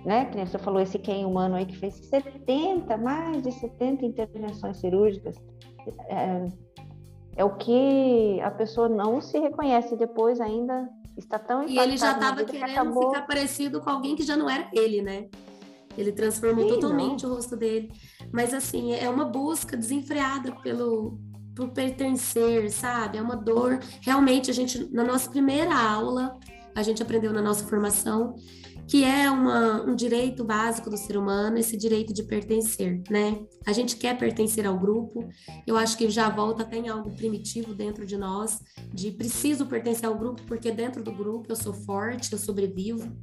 Né? 0.04 0.24
Que 0.26 0.46
você 0.46 0.58
falou, 0.58 0.80
esse 0.80 0.98
quem 0.98 1.26
humano 1.26 1.56
aí 1.56 1.66
que 1.66 1.76
fez 1.76 1.94
70, 2.06 2.96
mais 2.96 3.42
de 3.42 3.52
70 3.52 4.06
intervenções 4.06 4.78
cirúrgicas. 4.78 5.36
É, 6.08 6.46
é 7.36 7.44
o 7.44 7.56
que 7.56 8.40
a 8.40 8.50
pessoa 8.50 8.88
não 8.88 9.20
se 9.20 9.38
reconhece 9.38 9.94
depois 9.96 10.40
ainda 10.40 10.88
está 11.24 11.38
tão 11.38 11.66
E 11.68 11.78
ele 11.78 11.96
já 11.96 12.12
estava 12.12 12.44
querendo 12.44 12.64
que 12.64 12.72
acabou... 12.72 13.12
ficar 13.12 13.26
parecido 13.26 13.80
com 13.80 13.90
alguém 13.90 14.16
que 14.16 14.22
já 14.22 14.36
não 14.36 14.48
era 14.48 14.68
ele, 14.72 15.02
né? 15.02 15.28
Ele 15.96 16.12
transformou 16.12 16.68
Sim, 16.68 16.74
totalmente 16.74 17.24
não. 17.24 17.32
o 17.32 17.34
rosto 17.34 17.56
dele. 17.56 17.90
Mas 18.32 18.54
assim, 18.54 18.92
é 18.92 19.08
uma 19.08 19.24
busca 19.24 19.76
desenfreada 19.76 20.52
pelo 20.62 21.18
por 21.54 21.70
pertencer, 21.70 22.70
sabe? 22.70 23.18
É 23.18 23.22
uma 23.22 23.36
dor. 23.36 23.80
Realmente 24.00 24.50
a 24.50 24.54
gente 24.54 24.88
na 24.92 25.04
nossa 25.04 25.28
primeira 25.28 25.74
aula, 25.74 26.38
a 26.74 26.82
gente 26.82 27.02
aprendeu 27.02 27.32
na 27.32 27.42
nossa 27.42 27.66
formação 27.66 28.34
que 28.90 29.04
é 29.04 29.30
uma, 29.30 29.84
um 29.84 29.94
direito 29.94 30.42
básico 30.42 30.90
do 30.90 30.96
ser 30.96 31.16
humano, 31.16 31.56
esse 31.56 31.76
direito 31.76 32.12
de 32.12 32.24
pertencer, 32.24 33.00
né? 33.08 33.40
A 33.64 33.72
gente 33.72 33.96
quer 33.96 34.18
pertencer 34.18 34.66
ao 34.66 34.76
grupo, 34.76 35.28
eu 35.64 35.76
acho 35.76 35.96
que 35.96 36.10
já 36.10 36.28
volta 36.28 36.64
até 36.64 36.76
em 36.76 36.88
algo 36.88 37.08
primitivo 37.14 37.72
dentro 37.72 38.04
de 38.04 38.16
nós, 38.16 38.60
de 38.92 39.12
preciso 39.12 39.64
pertencer 39.64 40.06
ao 40.06 40.18
grupo, 40.18 40.42
porque 40.42 40.72
dentro 40.72 41.04
do 41.04 41.12
grupo 41.12 41.46
eu 41.48 41.54
sou 41.54 41.72
forte, 41.72 42.32
eu 42.32 42.38
sobrevivo. 42.38 43.16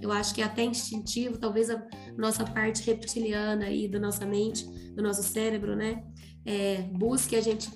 Eu 0.00 0.10
acho 0.10 0.34
que 0.34 0.40
é 0.40 0.44
até 0.44 0.64
instintivo, 0.64 1.36
talvez 1.36 1.68
a 1.68 1.86
nossa 2.16 2.42
parte 2.42 2.82
reptiliana 2.86 3.66
aí 3.66 3.86
da 3.86 4.00
nossa 4.00 4.24
mente, 4.24 4.64
do 4.94 5.02
nosso 5.02 5.22
cérebro, 5.22 5.76
né? 5.76 6.02
É, 6.46 6.80
busque 6.94 7.36
a 7.36 7.42
gente. 7.42 7.68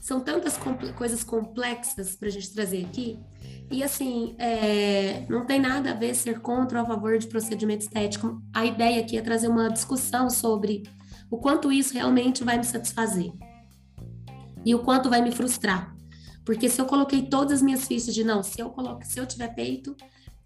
São 0.00 0.18
tantas 0.18 0.58
coisas 0.96 1.22
complexas 1.22 2.16
para 2.16 2.26
a 2.26 2.32
gente 2.32 2.52
trazer 2.52 2.84
aqui. 2.84 3.20
E 3.70 3.82
assim, 3.82 4.34
é, 4.38 5.26
não 5.28 5.44
tem 5.44 5.60
nada 5.60 5.90
a 5.90 5.94
ver 5.94 6.14
ser 6.14 6.40
contra 6.40 6.78
ou 6.78 6.84
a 6.84 6.88
favor 6.88 7.18
de 7.18 7.26
procedimento 7.26 7.82
estético. 7.82 8.40
A 8.54 8.64
ideia 8.64 9.00
aqui 9.00 9.18
é 9.18 9.22
trazer 9.22 9.48
uma 9.48 9.68
discussão 9.68 10.30
sobre 10.30 10.84
o 11.30 11.36
quanto 11.36 11.70
isso 11.70 11.92
realmente 11.92 12.42
vai 12.42 12.56
me 12.56 12.64
satisfazer 12.64 13.30
e 14.64 14.74
o 14.74 14.78
quanto 14.78 15.10
vai 15.10 15.20
me 15.20 15.30
frustrar. 15.30 15.94
Porque 16.44 16.68
se 16.68 16.80
eu 16.80 16.86
coloquei 16.86 17.22
todas 17.22 17.54
as 17.54 17.62
minhas 17.62 17.86
fichas 17.86 18.14
de 18.14 18.24
não, 18.24 18.42
se 18.42 18.58
eu 18.58 18.70
coloco, 18.70 19.04
se 19.04 19.20
eu 19.20 19.26
tiver 19.26 19.48
peito, 19.48 19.94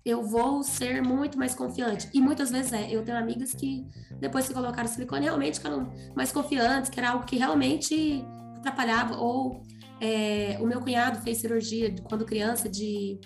eu 0.04 0.22
vou 0.24 0.64
ser 0.64 1.00
muito 1.00 1.38
mais 1.38 1.54
confiante. 1.54 2.08
E 2.12 2.20
muitas 2.20 2.50
vezes 2.50 2.72
é. 2.72 2.90
Eu 2.90 3.04
tenho 3.04 3.16
amigas 3.16 3.54
que, 3.54 3.86
depois 4.18 4.48
que 4.48 4.54
colocaram 4.54 4.88
silicone, 4.88 5.26
realmente 5.26 5.58
ficaram 5.58 5.92
mais 6.14 6.32
confiantes, 6.32 6.90
que 6.90 6.98
era 6.98 7.10
algo 7.10 7.24
que 7.24 7.36
realmente 7.36 8.24
atrapalhava, 8.56 9.16
ou 9.16 9.62
É, 10.04 10.58
o 10.60 10.66
meu 10.66 10.80
cunhado 10.80 11.20
fez 11.20 11.38
cirurgia 11.38 11.94
quando 12.02 12.24
criança 12.24 12.68
de 12.68 13.20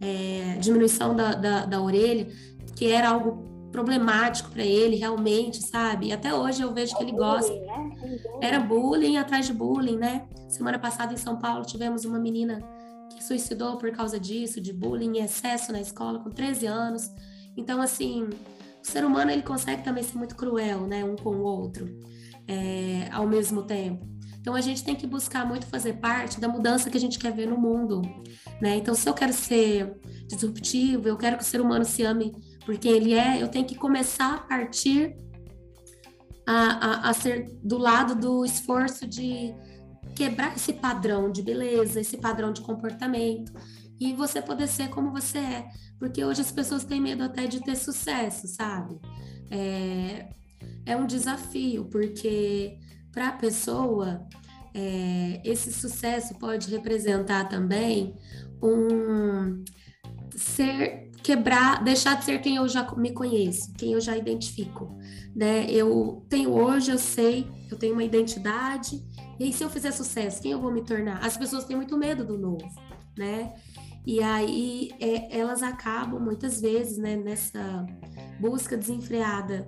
é, 0.00 0.56
diminuição 0.58 1.14
da, 1.14 1.34
da, 1.34 1.66
da 1.66 1.82
orelha, 1.82 2.26
que 2.74 2.90
era 2.90 3.10
algo 3.10 3.68
problemático 3.70 4.50
para 4.50 4.64
ele, 4.64 4.96
realmente, 4.96 5.60
sabe? 5.60 6.06
E 6.06 6.12
até 6.12 6.32
hoje 6.32 6.62
eu 6.62 6.72
vejo 6.72 6.96
que 6.96 7.02
ele 7.02 7.12
gosta. 7.12 7.52
Né? 7.52 8.16
Era 8.40 8.58
bullying 8.58 9.18
atrás 9.18 9.46
de 9.46 9.52
bullying, 9.52 9.98
né? 9.98 10.26
Semana 10.48 10.78
passada 10.78 11.12
em 11.12 11.18
São 11.18 11.38
Paulo 11.38 11.66
tivemos 11.66 12.06
uma 12.06 12.18
menina 12.18 12.58
que 13.14 13.22
suicidou 13.22 13.76
por 13.76 13.90
causa 13.90 14.18
disso, 14.18 14.62
de 14.62 14.72
bullying 14.72 15.18
em 15.18 15.24
excesso 15.24 15.72
na 15.72 15.80
escola, 15.80 16.20
com 16.20 16.30
13 16.30 16.66
anos. 16.66 17.10
Então, 17.54 17.82
assim, 17.82 18.22
o 18.22 18.86
ser 18.86 19.04
humano 19.04 19.30
ele 19.30 19.42
consegue 19.42 19.82
também 19.82 20.02
ser 20.02 20.16
muito 20.16 20.36
cruel, 20.36 20.86
né? 20.86 21.04
Um 21.04 21.16
com 21.16 21.30
o 21.30 21.42
outro, 21.42 21.86
é, 22.48 23.10
ao 23.12 23.26
mesmo 23.26 23.64
tempo. 23.64 24.13
Então, 24.44 24.54
a 24.54 24.60
gente 24.60 24.84
tem 24.84 24.94
que 24.94 25.06
buscar 25.06 25.46
muito 25.46 25.64
fazer 25.64 25.94
parte 25.94 26.38
da 26.38 26.46
mudança 26.46 26.90
que 26.90 26.98
a 26.98 27.00
gente 27.00 27.18
quer 27.18 27.32
ver 27.32 27.48
no 27.48 27.56
mundo, 27.56 28.02
né? 28.60 28.76
Então, 28.76 28.94
se 28.94 29.08
eu 29.08 29.14
quero 29.14 29.32
ser 29.32 29.96
disruptivo, 30.26 31.08
eu 31.08 31.16
quero 31.16 31.38
que 31.38 31.42
o 31.42 31.46
ser 31.46 31.62
humano 31.62 31.82
se 31.82 32.02
ame 32.02 32.30
porque 32.66 32.86
ele 32.86 33.14
é, 33.14 33.42
eu 33.42 33.48
tenho 33.48 33.64
que 33.64 33.74
começar 33.74 34.34
a 34.34 34.38
partir 34.40 35.16
a, 36.46 37.06
a, 37.06 37.08
a 37.08 37.14
ser 37.14 37.58
do 37.62 37.78
lado 37.78 38.14
do 38.14 38.44
esforço 38.44 39.06
de 39.06 39.54
quebrar 40.14 40.54
esse 40.54 40.74
padrão 40.74 41.32
de 41.32 41.40
beleza, 41.40 42.02
esse 42.02 42.18
padrão 42.18 42.52
de 42.52 42.60
comportamento 42.60 43.50
e 43.98 44.12
você 44.12 44.42
poder 44.42 44.68
ser 44.68 44.90
como 44.90 45.10
você 45.10 45.38
é, 45.38 45.68
porque 45.98 46.22
hoje 46.22 46.42
as 46.42 46.52
pessoas 46.52 46.84
têm 46.84 47.00
medo 47.00 47.24
até 47.24 47.46
de 47.46 47.60
ter 47.62 47.76
sucesso, 47.76 48.46
sabe? 48.46 49.00
É, 49.50 50.28
é 50.84 50.94
um 50.94 51.06
desafio, 51.06 51.86
porque 51.86 52.78
para 53.14 53.28
a 53.28 53.32
pessoa 53.32 54.26
é, 54.74 55.40
esse 55.44 55.72
sucesso 55.72 56.34
pode 56.34 56.68
representar 56.68 57.48
também 57.48 58.16
um 58.60 59.62
ser 60.36 61.10
quebrar, 61.22 61.82
deixar 61.82 62.18
de 62.18 62.24
ser 62.24 62.40
quem 62.40 62.56
eu 62.56 62.68
já 62.68 62.92
me 62.96 63.12
conheço, 63.12 63.72
quem 63.74 63.92
eu 63.92 64.00
já 64.00 64.14
identifico, 64.14 64.98
né? 65.34 65.64
Eu 65.70 66.26
tenho 66.28 66.50
hoje, 66.50 66.90
eu 66.90 66.98
sei, 66.98 67.46
eu 67.70 67.78
tenho 67.78 67.94
uma 67.94 68.04
identidade, 68.04 69.02
e 69.38 69.44
aí 69.44 69.52
se 69.52 69.64
eu 69.64 69.70
fizer 69.70 69.92
sucesso, 69.92 70.42
quem 70.42 70.52
eu 70.52 70.60
vou 70.60 70.70
me 70.70 70.84
tornar? 70.84 71.24
As 71.24 71.36
pessoas 71.36 71.64
têm 71.64 71.76
muito 71.76 71.96
medo 71.96 72.26
do 72.26 72.36
novo, 72.36 72.68
né? 73.16 73.54
E 74.06 74.22
aí 74.22 74.90
é, 75.00 75.38
elas 75.38 75.62
acabam 75.62 76.20
muitas 76.20 76.60
vezes, 76.60 76.98
né, 76.98 77.16
nessa 77.16 77.86
busca 78.38 78.76
desenfreada 78.76 79.66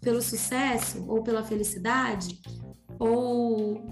pelo 0.00 0.22
sucesso 0.22 1.04
ou 1.08 1.22
pela 1.22 1.42
felicidade, 1.42 2.40
ou 2.98 3.84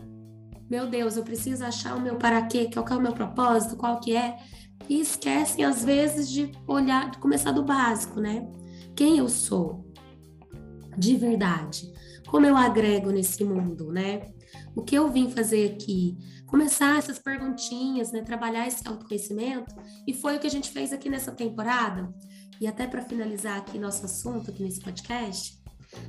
meu 0.68 0.86
Deus, 0.86 1.16
eu 1.16 1.24
preciso 1.24 1.64
achar 1.64 1.96
o 1.96 2.00
meu 2.00 2.16
para 2.16 2.42
quê, 2.46 2.68
qual 2.72 2.84
que 2.84 2.92
é 2.92 2.96
o 2.96 3.00
meu 3.00 3.12
propósito, 3.12 3.76
qual 3.76 4.00
que 4.00 4.14
é 4.14 4.36
e 4.88 5.00
esquecem 5.00 5.64
às 5.64 5.84
vezes 5.84 6.30
de 6.30 6.52
olhar, 6.66 7.10
de 7.10 7.18
começar 7.18 7.52
do 7.52 7.64
básico, 7.64 8.20
né? 8.20 8.46
Quem 8.94 9.18
eu 9.18 9.28
sou 9.28 9.86
de 10.96 11.16
verdade? 11.16 11.92
Como 12.26 12.44
eu 12.44 12.56
agrego 12.56 13.10
nesse 13.10 13.44
mundo, 13.44 13.92
né? 13.92 14.32
O 14.74 14.82
que 14.82 14.94
eu 14.94 15.10
vim 15.10 15.30
fazer 15.30 15.72
aqui? 15.72 16.16
Começar 16.46 16.98
essas 16.98 17.18
perguntinhas, 17.18 18.12
né? 18.12 18.22
Trabalhar 18.22 18.66
esse 18.66 18.86
autoconhecimento 18.86 19.74
e 20.06 20.12
foi 20.12 20.36
o 20.36 20.40
que 20.40 20.46
a 20.46 20.50
gente 20.50 20.70
fez 20.70 20.92
aqui 20.92 21.08
nessa 21.08 21.32
temporada. 21.32 22.12
E 22.60 22.66
até 22.66 22.86
para 22.86 23.02
finalizar 23.02 23.58
aqui 23.58 23.78
nosso 23.78 24.04
assunto 24.04 24.50
aqui 24.50 24.62
nesse 24.62 24.80
podcast, 24.80 25.58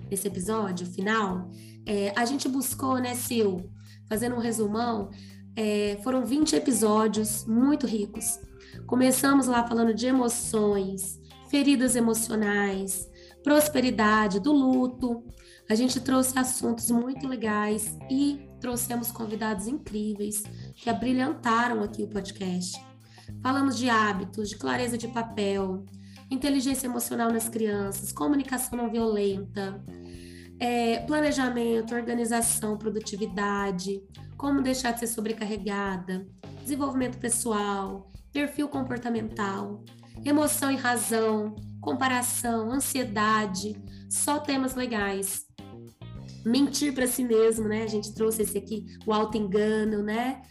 nesse 0.09 0.27
episódio 0.27 0.85
final, 0.85 1.49
é, 1.85 2.13
a 2.15 2.25
gente 2.25 2.47
buscou, 2.47 2.97
né, 2.97 3.15
Sil, 3.15 3.69
fazendo 4.07 4.35
um 4.35 4.39
resumão, 4.39 5.09
é, 5.55 5.97
foram 6.03 6.25
20 6.25 6.55
episódios 6.55 7.45
muito 7.45 7.85
ricos, 7.87 8.39
Começamos 8.85 9.47
lá 9.47 9.67
falando 9.67 9.93
de 9.93 10.07
emoções, 10.07 11.19
feridas 11.49 11.95
emocionais, 11.95 13.09
prosperidade, 13.43 14.39
do 14.39 14.51
luto. 14.51 15.23
A 15.69 15.75
gente 15.75 15.99
trouxe 15.99 16.37
assuntos 16.37 16.89
muito 16.89 17.27
legais 17.27 17.97
e 18.09 18.47
trouxemos 18.59 19.11
convidados 19.11 19.67
incríveis 19.67 20.43
que 20.75 20.89
abrilhantaram 20.89 21.83
aqui 21.83 22.03
o 22.03 22.07
podcast. 22.07 22.83
Falamos 23.41 23.77
de 23.77 23.89
hábitos, 23.89 24.49
de 24.49 24.57
clareza 24.57 24.97
de 24.97 25.07
papel, 25.07 25.85
inteligência 26.29 26.87
emocional 26.87 27.31
nas 27.31 27.49
crianças, 27.49 28.11
comunicação 28.11 28.77
não 28.77 28.89
violenta, 28.89 29.83
é, 30.59 30.99
planejamento, 31.01 31.95
organização, 31.95 32.77
produtividade, 32.77 34.01
como 34.37 34.61
deixar 34.61 34.91
de 34.91 34.99
ser 34.99 35.07
sobrecarregada, 35.07 36.27
desenvolvimento 36.61 37.17
pessoal, 37.17 38.11
perfil 38.31 38.67
comportamental, 38.67 39.83
emoção 40.23 40.71
e 40.71 40.75
razão, 40.75 41.55
comparação, 41.81 42.71
ansiedade, 42.71 43.75
só 44.09 44.39
temas 44.39 44.75
legais. 44.75 45.45
Mentir 46.45 46.93
para 46.93 47.07
si 47.07 47.23
mesmo, 47.23 47.67
né? 47.67 47.83
A 47.83 47.87
gente 47.87 48.13
trouxe 48.13 48.43
esse 48.43 48.57
aqui, 48.57 48.85
o 49.05 49.13
auto 49.13 49.37
engano, 49.37 50.01
né? 50.03 50.41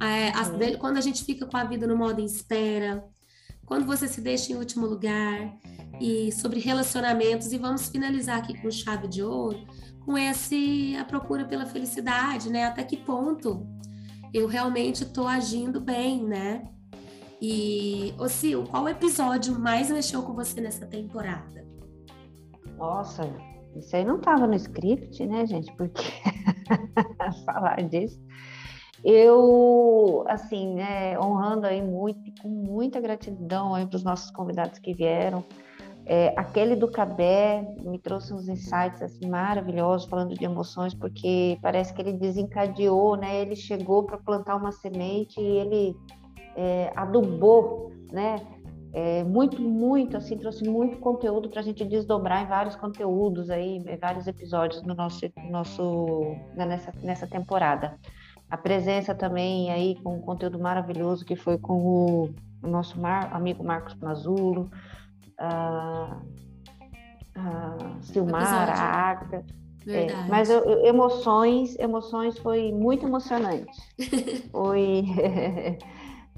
É, 0.00 0.28
a, 0.30 0.76
quando 0.78 0.96
a 0.96 1.00
gente 1.00 1.24
fica 1.24 1.46
com 1.46 1.56
a 1.56 1.64
vida 1.64 1.86
no 1.86 1.96
modo 1.96 2.20
em 2.20 2.24
espera, 2.24 3.04
quando 3.66 3.84
você 3.84 4.08
se 4.08 4.20
deixa 4.20 4.52
em 4.52 4.56
último 4.56 4.86
lugar, 4.86 5.52
e 6.00 6.30
sobre 6.32 6.60
relacionamentos, 6.60 7.52
e 7.52 7.58
vamos 7.58 7.88
finalizar 7.88 8.38
aqui 8.38 8.60
com 8.60 8.70
chave 8.70 9.08
de 9.08 9.22
ouro, 9.22 9.58
com 10.04 10.16
esse 10.16 10.96
a 10.96 11.04
procura 11.04 11.44
pela 11.44 11.66
felicidade, 11.66 12.50
né? 12.50 12.64
Até 12.64 12.84
que 12.84 12.96
ponto 12.96 13.66
eu 14.32 14.46
realmente 14.46 15.02
estou 15.02 15.26
agindo 15.26 15.80
bem, 15.80 16.22
né? 16.22 16.64
E, 17.40 18.14
ô 18.18 18.28
Sil, 18.32 18.64
qual 18.64 18.88
episódio 18.88 19.58
mais 19.58 19.90
mexeu 19.90 20.22
com 20.22 20.32
você 20.32 20.60
nessa 20.60 20.86
temporada? 20.86 21.66
Nossa, 22.78 23.22
isso 23.74 23.94
aí 23.94 24.04
não 24.04 24.16
estava 24.16 24.46
no 24.46 24.54
script, 24.54 25.26
né, 25.26 25.46
gente? 25.46 25.74
Porque 25.76 26.02
falar 27.44 27.82
disso. 27.82 28.18
Eu, 29.08 30.24
assim, 30.26 30.74
né, 30.74 31.16
honrando 31.16 31.64
aí 31.64 31.80
muito, 31.80 32.42
com 32.42 32.48
muita 32.48 33.00
gratidão 33.00 33.72
aí 33.72 33.86
para 33.86 33.94
os 33.94 34.02
nossos 34.02 34.32
convidados 34.32 34.80
que 34.80 34.92
vieram. 34.92 35.44
É, 36.04 36.34
aquele 36.36 36.74
do 36.74 36.90
Cabé 36.90 37.62
me 37.84 38.00
trouxe 38.00 38.34
uns 38.34 38.48
insights 38.48 39.00
assim, 39.00 39.28
maravilhosos, 39.28 40.08
falando 40.08 40.34
de 40.34 40.44
emoções, 40.44 40.92
porque 40.92 41.56
parece 41.62 41.94
que 41.94 42.02
ele 42.02 42.14
desencadeou, 42.14 43.14
né? 43.14 43.42
Ele 43.42 43.54
chegou 43.54 44.02
para 44.02 44.18
plantar 44.18 44.56
uma 44.56 44.72
semente 44.72 45.40
e 45.40 45.56
ele 45.56 45.96
é, 46.56 46.90
adubou, 46.96 47.92
né? 48.10 48.44
É, 48.92 49.22
muito, 49.22 49.62
muito, 49.62 50.16
assim, 50.16 50.36
trouxe 50.36 50.68
muito 50.68 50.98
conteúdo 50.98 51.48
para 51.48 51.60
a 51.60 51.62
gente 51.62 51.84
desdobrar 51.84 52.42
em 52.42 52.46
vários 52.46 52.74
conteúdos 52.74 53.50
aí, 53.50 53.80
vários 54.00 54.26
episódios 54.26 54.82
no 54.82 54.96
nosso, 54.96 55.30
nosso 55.48 56.34
né, 56.56 56.66
nessa, 56.66 56.92
nessa 57.04 57.26
temporada. 57.28 57.96
A 58.50 58.56
presença 58.56 59.14
também 59.14 59.70
aí 59.70 59.96
com 60.02 60.16
um 60.16 60.20
conteúdo 60.20 60.58
maravilhoso 60.58 61.24
que 61.24 61.34
foi 61.34 61.58
com 61.58 61.74
o, 61.74 62.34
o 62.62 62.68
nosso 62.68 63.00
mar, 63.00 63.32
amigo 63.32 63.64
Marcos 63.64 63.94
Mazulo, 63.96 64.70
a, 65.38 66.20
a 67.34 67.76
Silmar, 68.00 68.70
a 68.70 69.10
Agda. 69.10 69.44
É, 69.88 70.08
mas 70.28 70.50
eu, 70.50 70.84
emoções, 70.84 71.78
emoções 71.78 72.36
foi 72.38 72.72
muito 72.72 73.06
emocionante. 73.06 73.70
foi 74.50 75.04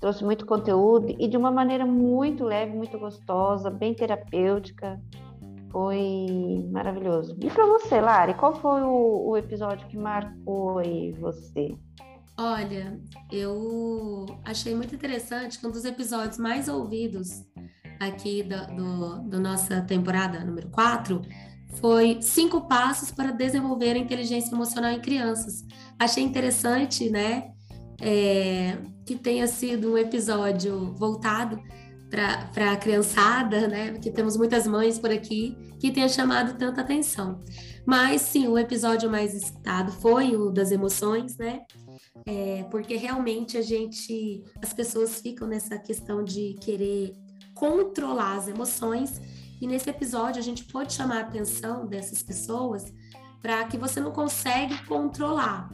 trouxe 0.01 0.25
muito 0.25 0.47
conteúdo 0.47 1.15
e 1.19 1.29
de 1.29 1.37
uma 1.37 1.51
maneira 1.51 1.85
muito 1.85 2.45
leve, 2.45 2.77
muito 2.77 2.99
gostosa, 2.99 3.71
bem 3.71 3.95
terapêutica. 3.95 5.01
Foi 5.71 6.67
maravilhoso. 6.71 7.37
E 7.43 7.51
para 7.51 7.67
você, 7.67 8.01
Lari, 8.01 8.35
qual 8.35 8.55
foi 8.55 8.83
o, 8.83 9.29
o, 9.29 9.37
episódio 9.37 9.87
que 9.89 9.99
marcou 9.99 10.79
aí 10.79 11.13
você? 11.13 11.77
Olha, 12.39 13.01
eu 13.33 14.27
achei 14.45 14.75
muito 14.75 14.95
interessante 14.95 15.59
que 15.59 15.67
um 15.67 15.71
dos 15.71 15.85
episódios 15.85 16.39
mais 16.39 16.69
ouvidos 16.69 17.29
aqui 17.99 18.45
da 18.45 18.65
do, 18.67 19.23
do 19.23 19.41
nossa 19.41 19.81
temporada 19.83 20.45
número 20.45 20.69
4 20.71 21.21
foi 21.81 22.23
cinco 22.23 22.69
passos 22.69 23.11
para 23.11 23.33
desenvolver 23.33 23.97
a 23.97 23.99
inteligência 23.99 24.55
emocional 24.55 24.93
em 24.93 25.01
crianças. 25.01 25.65
Achei 25.99 26.23
interessante, 26.23 27.11
né? 27.11 27.53
é, 28.01 28.79
que 29.05 29.17
tenha 29.17 29.47
sido 29.47 29.93
um 29.93 29.99
episódio 29.99 30.95
voltado 30.97 31.61
para 32.11 32.73
a 32.73 32.77
criançada, 32.77 33.69
né? 33.69 33.93
Porque 33.93 34.11
temos 34.11 34.37
muitas 34.37 34.67
mães 34.67 34.99
por 34.99 35.11
aqui 35.11 35.57
que 35.79 35.91
tenha 35.91 36.09
chamado 36.09 36.57
tanta 36.57 36.81
atenção. 36.81 37.41
Mas 37.85 38.23
sim, 38.23 38.49
o 38.49 38.59
episódio 38.59 39.11
mais 39.11 39.35
escutado 39.35 39.93
foi 39.93 40.35
o 40.37 40.51
das 40.51 40.71
emoções, 40.71 41.37
né? 41.37 41.61
É, 42.27 42.65
porque 42.71 42.97
realmente 42.97 43.57
a 43.57 43.63
gente, 43.63 44.45
as 44.63 44.73
pessoas 44.73 45.21
ficam 45.21 45.47
nessa 45.49 45.79
questão 45.79 46.25
de 46.25 46.55
querer 46.61 47.13
controlar 47.55 48.37
as 48.37 48.49
emoções, 48.49 49.21
e 49.61 49.67
nesse 49.67 49.91
episódio 49.91 50.41
a 50.41 50.45
gente 50.45 50.65
pode 50.65 50.93
chamar 50.93 51.19
a 51.19 51.23
atenção 51.23 51.87
dessas 51.87 52.23
pessoas 52.23 52.93
para 53.43 53.65
que 53.65 53.77
você 53.77 54.01
não 54.01 54.13
consegue 54.13 54.85
controlar, 54.87 55.69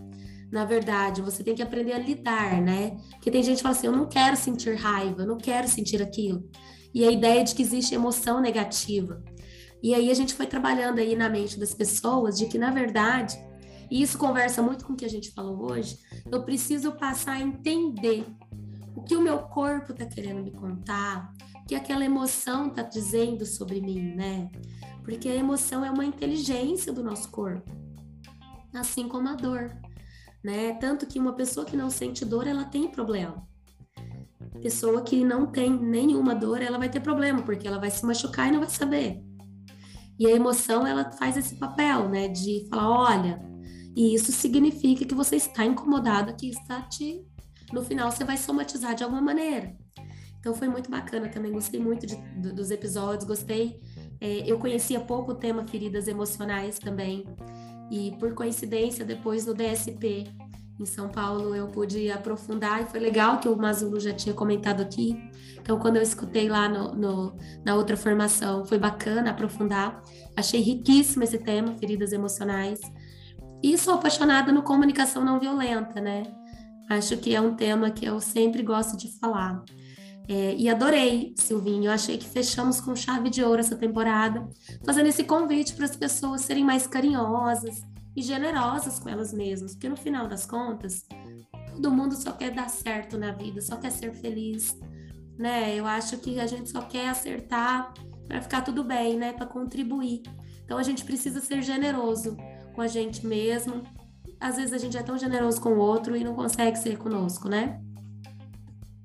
na 0.54 0.64
verdade, 0.64 1.20
você 1.20 1.42
tem 1.42 1.52
que 1.52 1.62
aprender 1.62 1.94
a 1.94 1.98
lidar, 1.98 2.62
né? 2.62 2.96
Porque 3.10 3.28
tem 3.28 3.42
gente 3.42 3.56
que 3.56 3.62
fala 3.64 3.74
assim: 3.74 3.88
eu 3.88 3.92
não 3.92 4.06
quero 4.06 4.36
sentir 4.36 4.76
raiva, 4.76 5.22
eu 5.22 5.26
não 5.26 5.36
quero 5.36 5.66
sentir 5.66 6.00
aquilo. 6.00 6.48
E 6.94 7.04
a 7.04 7.10
ideia 7.10 7.42
de 7.42 7.56
que 7.56 7.62
existe 7.62 7.92
emoção 7.92 8.40
negativa. 8.40 9.20
E 9.82 9.92
aí 9.92 10.12
a 10.12 10.14
gente 10.14 10.32
foi 10.32 10.46
trabalhando 10.46 11.00
aí 11.00 11.16
na 11.16 11.28
mente 11.28 11.58
das 11.58 11.74
pessoas 11.74 12.38
de 12.38 12.46
que, 12.46 12.56
na 12.56 12.70
verdade, 12.70 13.36
e 13.94 14.02
isso 14.02 14.18
conversa 14.18 14.60
muito 14.60 14.84
com 14.84 14.94
o 14.94 14.96
que 14.96 15.04
a 15.04 15.08
gente 15.08 15.30
falou 15.30 15.70
hoje, 15.70 16.00
eu 16.28 16.42
preciso 16.42 16.90
passar 16.90 17.34
a 17.34 17.40
entender 17.40 18.26
o 18.96 19.04
que 19.04 19.14
o 19.14 19.22
meu 19.22 19.38
corpo 19.38 19.92
está 19.92 20.04
querendo 20.04 20.42
me 20.42 20.50
contar, 20.50 21.32
o 21.62 21.64
que 21.64 21.76
aquela 21.76 22.04
emoção 22.04 22.66
está 22.66 22.82
dizendo 22.82 23.46
sobre 23.46 23.80
mim, 23.80 24.16
né? 24.16 24.50
Porque 25.04 25.28
a 25.28 25.36
emoção 25.36 25.84
é 25.84 25.92
uma 25.92 26.04
inteligência 26.04 26.92
do 26.92 27.04
nosso 27.04 27.30
corpo, 27.30 27.70
assim 28.74 29.06
como 29.06 29.28
a 29.28 29.34
dor, 29.34 29.70
né? 30.42 30.74
Tanto 30.80 31.06
que 31.06 31.20
uma 31.20 31.34
pessoa 31.34 31.64
que 31.64 31.76
não 31.76 31.88
sente 31.88 32.24
dor, 32.24 32.48
ela 32.48 32.64
tem 32.64 32.88
problema. 32.88 33.46
Pessoa 34.60 35.02
que 35.02 35.24
não 35.24 35.46
tem 35.46 35.70
nenhuma 35.70 36.34
dor, 36.34 36.60
ela 36.60 36.78
vai 36.78 36.88
ter 36.88 36.98
problema, 36.98 37.42
porque 37.42 37.68
ela 37.68 37.78
vai 37.78 37.92
se 37.92 38.04
machucar 38.04 38.48
e 38.48 38.50
não 38.50 38.58
vai 38.58 38.70
saber. 38.70 39.22
E 40.18 40.26
a 40.26 40.32
emoção, 40.32 40.84
ela 40.84 41.12
faz 41.12 41.36
esse 41.36 41.54
papel, 41.60 42.08
né? 42.08 42.26
De 42.26 42.66
falar, 42.68 42.90
olha, 42.90 43.53
e 43.94 44.14
isso 44.14 44.32
significa 44.32 45.04
que 45.04 45.14
você 45.14 45.36
está 45.36 45.64
incomodado, 45.64 46.34
que 46.34 46.48
está 46.48 46.82
te 46.82 47.24
no 47.72 47.82
final 47.82 48.10
você 48.10 48.24
vai 48.24 48.36
somatizar 48.36 48.94
de 48.94 49.02
alguma 49.02 49.22
maneira. 49.22 49.74
Então 50.38 50.54
foi 50.54 50.68
muito 50.68 50.90
bacana 50.90 51.28
também, 51.28 51.52
gostei 51.52 51.80
muito 51.80 52.06
de, 52.06 52.16
dos 52.52 52.70
episódios, 52.70 53.24
gostei. 53.24 53.80
É, 54.20 54.48
eu 54.50 54.58
conhecia 54.58 55.00
pouco 55.00 55.32
o 55.32 55.34
tema 55.34 55.66
feridas 55.66 56.06
emocionais 56.06 56.78
também, 56.78 57.24
e 57.90 58.12
por 58.18 58.34
coincidência, 58.34 59.04
depois 59.04 59.46
no 59.46 59.54
DSP 59.54 60.26
em 60.78 60.84
São 60.84 61.08
Paulo, 61.08 61.54
eu 61.54 61.68
pude 61.68 62.10
aprofundar, 62.10 62.82
e 62.82 62.86
foi 62.86 62.98
legal 62.98 63.38
que 63.38 63.48
o 63.48 63.56
Mazulo 63.56 64.00
já 64.00 64.12
tinha 64.12 64.34
comentado 64.34 64.82
aqui. 64.82 65.16
Então, 65.60 65.78
quando 65.78 65.96
eu 65.96 66.02
escutei 66.02 66.48
lá 66.48 66.68
no, 66.68 66.94
no, 66.94 67.38
na 67.64 67.76
outra 67.76 67.96
formação, 67.96 68.64
foi 68.64 68.76
bacana 68.76 69.30
aprofundar. 69.30 70.02
Achei 70.36 70.60
riquíssimo 70.60 71.22
esse 71.22 71.38
tema, 71.38 71.76
feridas 71.78 72.12
emocionais. 72.12 72.80
E 73.64 73.78
sou 73.78 73.94
apaixonada 73.94 74.52
no 74.52 74.62
comunicação 74.62 75.24
não 75.24 75.40
violenta, 75.40 75.98
né? 75.98 76.24
Acho 76.90 77.16
que 77.16 77.34
é 77.34 77.40
um 77.40 77.56
tema 77.56 77.90
que 77.90 78.04
eu 78.04 78.20
sempre 78.20 78.62
gosto 78.62 78.94
de 78.94 79.18
falar. 79.18 79.64
É, 80.28 80.54
e 80.54 80.68
adorei, 80.68 81.32
Silvinho. 81.38 81.86
Eu 81.86 81.92
achei 81.92 82.18
que 82.18 82.28
fechamos 82.28 82.78
com 82.78 82.94
chave 82.94 83.30
de 83.30 83.42
ouro 83.42 83.60
essa 83.60 83.74
temporada, 83.74 84.46
fazendo 84.84 85.06
esse 85.06 85.24
convite 85.24 85.72
para 85.72 85.86
as 85.86 85.96
pessoas 85.96 86.42
serem 86.42 86.62
mais 86.62 86.86
carinhosas 86.86 87.80
e 88.14 88.20
generosas 88.20 88.98
com 88.98 89.08
elas 89.08 89.32
mesmas, 89.32 89.72
porque 89.72 89.88
no 89.88 89.96
final 89.96 90.28
das 90.28 90.44
contas, 90.44 91.06
todo 91.74 91.90
mundo 91.90 92.16
só 92.16 92.32
quer 92.32 92.50
dar 92.50 92.68
certo 92.68 93.16
na 93.16 93.32
vida, 93.32 93.62
só 93.62 93.78
quer 93.78 93.92
ser 93.92 94.12
feliz, 94.12 94.78
né? 95.38 95.74
Eu 95.74 95.86
acho 95.86 96.18
que 96.18 96.38
a 96.38 96.46
gente 96.46 96.68
só 96.68 96.82
quer 96.82 97.08
acertar 97.08 97.94
para 98.28 98.42
ficar 98.42 98.60
tudo 98.60 98.84
bem, 98.84 99.16
né? 99.16 99.32
Para 99.32 99.46
contribuir. 99.46 100.20
Então 100.66 100.76
a 100.76 100.82
gente 100.82 101.02
precisa 101.02 101.40
ser 101.40 101.62
generoso 101.62 102.36
com 102.74 102.82
a 102.82 102.86
gente 102.86 103.26
mesmo 103.26 103.82
às 104.44 104.56
vezes 104.56 104.74
a 104.74 104.78
gente 104.78 104.96
é 104.96 105.02
tão 105.02 105.16
generoso 105.16 105.58
com 105.58 105.70
o 105.70 105.78
outro 105.78 106.14
e 106.14 106.22
não 106.22 106.34
consegue 106.34 106.76
ser 106.76 106.98
conosco, 106.98 107.48
né? 107.48 107.80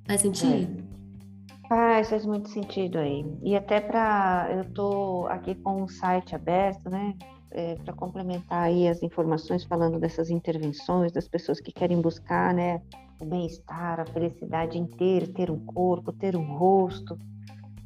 Faz 0.06 0.22
sentido? 0.22 0.84
É. 0.86 1.68
Faz, 1.70 2.10
faz 2.10 2.26
muito 2.26 2.50
sentido 2.50 2.98
aí. 2.98 3.26
E 3.42 3.56
até 3.56 3.80
para. 3.80 4.50
Eu 4.52 4.62
estou 4.64 5.28
aqui 5.28 5.56
com 5.56 5.84
um 5.84 5.88
site 5.88 6.36
aberto, 6.36 6.90
né? 6.90 7.16
É, 7.52 7.76
para 7.76 7.94
complementar 7.94 8.64
aí 8.64 8.88
as 8.88 9.02
informações 9.02 9.64
falando 9.64 9.98
dessas 9.98 10.30
intervenções, 10.30 11.12
das 11.12 11.28
pessoas 11.28 11.62
que 11.62 11.72
querem 11.72 12.02
buscar, 12.02 12.54
né? 12.54 12.82
O 13.22 13.26
bem-estar, 13.26 14.00
a 14.00 14.06
felicidade 14.06 14.78
ter, 14.98 15.28
ter 15.34 15.50
um 15.50 15.60
corpo, 15.66 16.12
ter 16.12 16.36
um 16.36 16.58
rosto, 16.58 17.18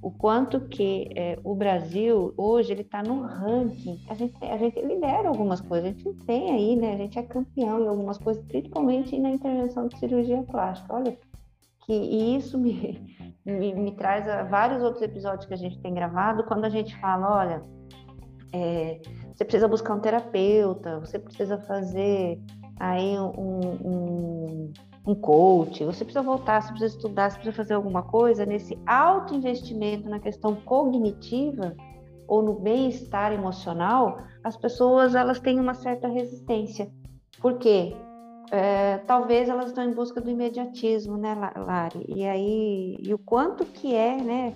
o 0.04 0.12
quanto 0.12 0.60
que 0.68 1.10
é, 1.16 1.40
o 1.46 1.56
Brasil 1.56 2.34
hoje 2.36 2.74
ele 2.74 2.82
está 2.82 3.02
no 3.02 3.22
ranking. 3.22 4.04
A 4.10 4.14
gente, 4.14 4.36
a 4.44 4.58
gente 4.58 4.82
lidera 4.82 5.30
algumas 5.30 5.62
coisas, 5.62 5.92
a 5.92 5.94
gente 5.94 6.14
tem 6.26 6.52
aí, 6.52 6.76
né? 6.76 6.94
A 6.94 6.98
gente 6.98 7.18
é 7.18 7.24
campeão 7.24 7.82
em 7.82 7.88
algumas 7.88 8.18
coisas, 8.18 8.44
principalmente 8.46 9.18
na 9.18 9.32
intervenção 9.32 9.88
de 9.88 9.98
cirurgia 9.98 10.44
plástica. 10.44 10.94
Olha, 10.94 11.18
que 11.86 11.94
e 11.94 12.36
isso 12.36 12.60
me, 12.60 13.16
me, 13.46 13.74
me, 13.74 13.92
traz 13.94 14.28
a 14.28 14.44
vários 14.44 14.84
outros 14.84 15.02
episódios 15.02 15.46
que 15.46 15.54
a 15.54 15.58
gente 15.58 15.80
tem 15.80 15.94
gravado, 15.94 16.44
quando 16.44 16.66
a 16.66 16.70
gente 16.70 16.94
fala, 17.00 17.38
olha, 17.38 17.64
é, 18.52 19.02
você 19.34 19.46
precisa 19.46 19.70
buscar 19.70 19.96
um 19.96 20.02
terapeuta, 20.02 21.00
você 21.00 21.18
precisa 21.18 21.58
fazer 21.60 22.42
aí 22.78 23.18
um, 23.18 23.60
um 23.86 24.74
um 25.06 25.14
coach, 25.14 25.84
você 25.84 26.06
precisa 26.06 26.24
voltar, 26.24 26.62
você 26.62 26.70
precisa 26.70 26.96
estudar, 26.96 27.30
você 27.30 27.38
precisa 27.38 27.56
fazer 27.56 27.74
alguma 27.74 28.04
coisa 28.04 28.46
nesse 28.46 28.80
alto 28.86 29.36
investimento 29.36 30.10
na 30.10 30.20
questão 30.20 30.56
cognitiva 30.56 31.76
ou 32.28 32.42
no 32.42 32.54
bem-estar 32.54 33.34
emocional, 33.34 34.18
as 34.44 34.56
pessoas 34.56 35.14
elas 35.14 35.40
têm 35.40 35.60
uma 35.60 35.74
certa 35.74 36.08
resistência. 36.08 36.90
Por 37.42 37.58
quê? 37.58 37.94
É, 38.52 39.00
talvez 39.00 39.50
elas 39.50 39.68
estão 39.68 39.84
em 39.84 39.94
busca 39.94 40.22
do 40.22 40.30
imediatismo, 40.30 41.18
né, 41.18 41.36
Lari? 41.56 42.06
E 42.08 42.26
aí, 42.26 42.98
e 43.02 43.14
o 43.14 43.18
quanto 43.18 43.66
que 43.66 43.94
é, 43.94 44.16
né? 44.18 44.56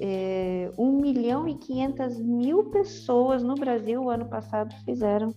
É, 0.00 0.70
1 0.78 1.00
milhão 1.00 1.46
e 1.46 1.54
500 1.54 2.18
mil 2.20 2.70
pessoas 2.70 3.42
no 3.42 3.54
Brasil, 3.54 4.02
o 4.02 4.08
ano 4.08 4.24
passado, 4.26 4.74
fizeram 4.84 5.34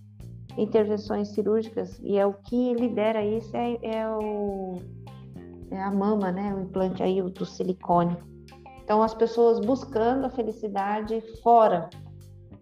intervenções 0.58 1.30
cirúrgicas 1.30 2.00
e 2.04 2.18
é 2.18 2.26
o 2.26 2.34
que 2.34 2.74
lidera 2.74 3.24
isso 3.24 3.56
é, 3.56 3.78
é, 3.84 4.10
o, 4.10 4.76
é 5.70 5.82
a 5.82 5.92
mama, 5.92 6.32
né? 6.32 6.54
O 6.54 6.62
implante 6.62 7.04
aí 7.04 7.22
do 7.22 7.46
silicone. 7.46 8.18
Então 8.84 9.04
as 9.04 9.14
pessoas 9.14 9.60
buscando 9.60 10.26
a 10.26 10.30
felicidade 10.30 11.22
fora. 11.44 11.90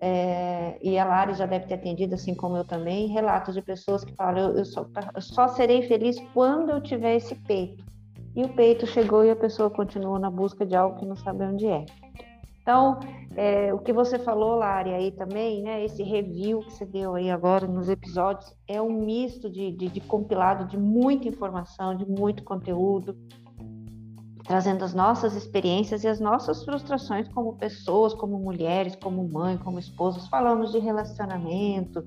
É, 0.02 0.78
e 0.84 1.00
a 1.00 1.06
Lari 1.06 1.34
já 1.36 1.46
deve 1.46 1.68
ter 1.68 1.76
atendido, 1.76 2.16
assim 2.16 2.36
como 2.36 2.58
eu 2.58 2.66
também, 2.66 3.08
relatos 3.08 3.56
de 3.56 3.62
pessoas 3.62 4.04
que 4.04 4.14
falam: 4.14 4.50
eu, 4.50 4.58
eu, 4.58 4.66
só, 4.66 4.86
eu 5.16 5.22
só 5.22 5.48
serei 5.48 5.84
feliz 5.84 6.20
quando 6.34 6.72
eu 6.72 6.82
tiver 6.82 7.16
esse 7.16 7.34
peito. 7.34 7.84
E 8.36 8.44
o 8.44 8.50
peito 8.50 8.86
chegou 8.86 9.24
e 9.24 9.30
a 9.30 9.36
pessoa 9.36 9.70
continua 9.70 10.20
na 10.20 10.30
busca 10.30 10.66
de 10.66 10.76
algo 10.76 11.00
que 11.00 11.06
não 11.06 11.16
sabe 11.16 11.46
onde 11.46 11.66
é. 11.68 11.86
Então, 12.66 13.00
é, 13.36 13.72
o 13.72 13.78
que 13.78 13.94
você 13.94 14.18
falou, 14.18 14.56
Lari, 14.56 14.92
aí 14.92 15.12
também, 15.12 15.62
né? 15.62 15.86
Esse 15.86 16.02
review 16.02 16.62
que 16.62 16.74
você 16.74 16.84
deu 16.84 17.14
aí 17.14 17.30
agora 17.30 17.68
nos 17.68 17.88
episódios 17.88 18.52
é 18.68 18.82
um 18.82 19.06
misto 19.06 19.52
de, 19.52 19.72
de, 19.72 19.88
de 19.88 20.02
compilado 20.02 20.66
de 20.66 20.76
muita 20.76 21.28
informação, 21.28 21.96
de 21.96 22.10
muito 22.10 22.44
conteúdo, 22.44 23.16
trazendo 24.46 24.84
as 24.84 24.96
nossas 24.96 25.36
experiências 25.36 26.04
e 26.04 26.08
as 26.08 26.20
nossas 26.20 26.66
frustrações 26.66 27.28
como 27.28 27.56
pessoas, 27.56 28.16
como 28.16 28.40
mulheres, 28.40 28.96
como 28.96 29.30
mãe, 29.32 29.60
como 29.60 29.78
esposas. 29.78 30.28
Falamos 30.28 30.72
de 30.72 30.80
relacionamento, 30.80 32.04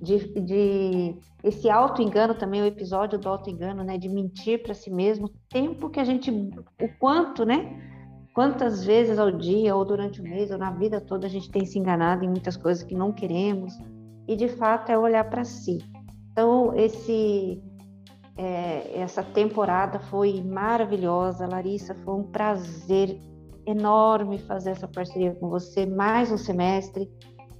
de, 0.00 0.16
de 0.40 1.14
esse 1.44 1.68
auto-engano 1.68 2.34
também, 2.34 2.62
o 2.62 2.66
episódio 2.66 3.18
do 3.18 3.28
auto-engano, 3.28 3.84
né? 3.84 3.98
De 3.98 4.08
mentir 4.08 4.62
para 4.62 4.72
si 4.72 4.90
mesmo, 4.90 5.30
tempo 5.50 5.90
que 5.90 6.00
a 6.00 6.04
gente, 6.04 6.30
o 6.30 6.88
quanto, 6.98 7.44
né? 7.44 7.89
Quantas 8.34 8.84
vezes 8.84 9.18
ao 9.18 9.30
dia, 9.30 9.74
ou 9.74 9.84
durante 9.84 10.20
o 10.20 10.24
mês, 10.24 10.50
ou 10.50 10.58
na 10.58 10.70
vida 10.70 11.00
toda, 11.00 11.26
a 11.26 11.30
gente 11.30 11.50
tem 11.50 11.64
se 11.64 11.78
enganado 11.78 12.24
em 12.24 12.28
muitas 12.28 12.56
coisas 12.56 12.82
que 12.82 12.94
não 12.94 13.12
queremos, 13.12 13.76
e 14.28 14.36
de 14.36 14.48
fato 14.48 14.90
é 14.90 14.98
olhar 14.98 15.28
para 15.28 15.44
si. 15.44 15.78
Então, 16.30 16.72
esse, 16.76 17.60
é, 18.36 19.00
essa 19.00 19.22
temporada 19.22 19.98
foi 19.98 20.40
maravilhosa, 20.42 21.46
Larissa, 21.46 21.94
foi 22.04 22.14
um 22.14 22.22
prazer 22.22 23.18
enorme 23.66 24.38
fazer 24.38 24.70
essa 24.70 24.86
parceria 24.86 25.34
com 25.34 25.48
você, 25.48 25.84
mais 25.84 26.30
um 26.30 26.38
semestre, 26.38 27.10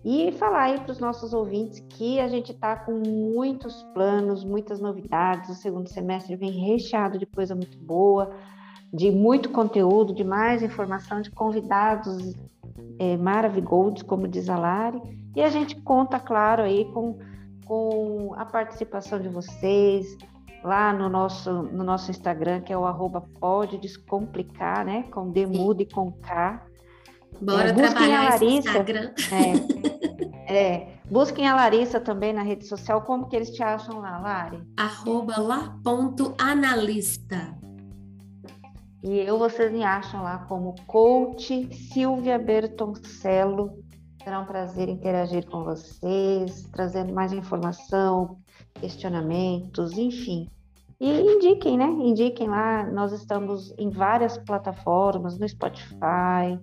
e 0.04 0.32
falar 0.32 0.62
aí 0.62 0.80
para 0.80 0.92
os 0.92 0.98
nossos 0.98 1.34
ouvintes 1.34 1.80
que 1.90 2.20
a 2.20 2.28
gente 2.28 2.52
está 2.52 2.76
com 2.76 2.92
muitos 2.92 3.82
planos, 3.92 4.44
muitas 4.44 4.80
novidades, 4.80 5.50
o 5.50 5.54
segundo 5.54 5.88
semestre 5.88 6.36
vem 6.36 6.52
recheado 6.52 7.18
de 7.18 7.26
coisa 7.26 7.54
muito 7.54 7.76
boa, 7.78 8.30
de 8.92 9.10
muito 9.10 9.50
conteúdo, 9.50 10.12
de 10.12 10.24
mais 10.24 10.62
informação, 10.62 11.20
de 11.20 11.30
convidados 11.30 12.34
é, 12.98 13.16
maravilhosos, 13.16 14.02
como 14.02 14.26
diz 14.26 14.48
a 14.48 14.56
Lari, 14.56 15.00
e 15.34 15.42
a 15.42 15.48
gente 15.48 15.80
conta, 15.82 16.18
claro, 16.18 16.62
aí 16.62 16.84
com, 16.92 17.18
com 17.64 18.34
a 18.36 18.44
participação 18.44 19.20
de 19.20 19.28
vocês 19.28 20.16
lá 20.64 20.92
no 20.92 21.08
nosso, 21.08 21.50
no 21.50 21.84
nosso 21.84 22.10
Instagram, 22.10 22.60
que 22.60 22.72
é 22.72 22.76
o 22.76 22.84
arroba 22.84 23.22
pode 23.38 23.78
descomplicar, 23.78 24.84
né? 24.84 25.04
Com 25.10 25.30
D 25.30 25.46
mudo 25.46 25.82
e 25.82 25.86
com 25.86 26.12
K. 26.12 26.62
Bora 27.40 27.68
é, 27.68 27.72
trabalhar 27.72 28.20
a 28.20 28.30
Larissa, 28.30 28.68
Instagram. 28.68 29.12
É, 30.46 30.52
é, 30.52 30.88
busquem 31.08 31.46
a 31.46 31.54
Larissa 31.54 32.00
também 32.00 32.32
na 32.32 32.42
rede 32.42 32.66
social. 32.66 33.02
Como 33.02 33.28
que 33.28 33.36
eles 33.36 33.50
te 33.50 33.62
acham 33.62 34.00
lá, 34.00 34.18
Lari? 34.18 34.60
Arroba 34.76 35.40
lá 35.40 35.78
ponto 35.82 36.34
analista. 36.38 37.56
E 39.02 39.18
eu 39.18 39.38
vocês 39.38 39.72
me 39.72 39.82
acham 39.82 40.22
lá 40.22 40.38
como 40.46 40.74
coach 40.86 41.68
Silvia 41.92 42.38
Bertoncello 42.38 43.80
Será 44.22 44.38
um 44.38 44.44
prazer 44.44 44.88
interagir 44.90 45.46
com 45.46 45.64
vocês, 45.64 46.68
trazendo 46.72 47.12
mais 47.12 47.32
informação, 47.32 48.36
questionamentos, 48.74 49.96
enfim. 49.96 50.46
E 51.00 51.20
indiquem, 51.20 51.78
né? 51.78 51.86
Indiquem 51.86 52.46
lá. 52.46 52.84
Nós 52.84 53.12
estamos 53.12 53.72
em 53.78 53.88
várias 53.88 54.36
plataformas, 54.36 55.38
no 55.38 55.48
Spotify, 55.48 56.60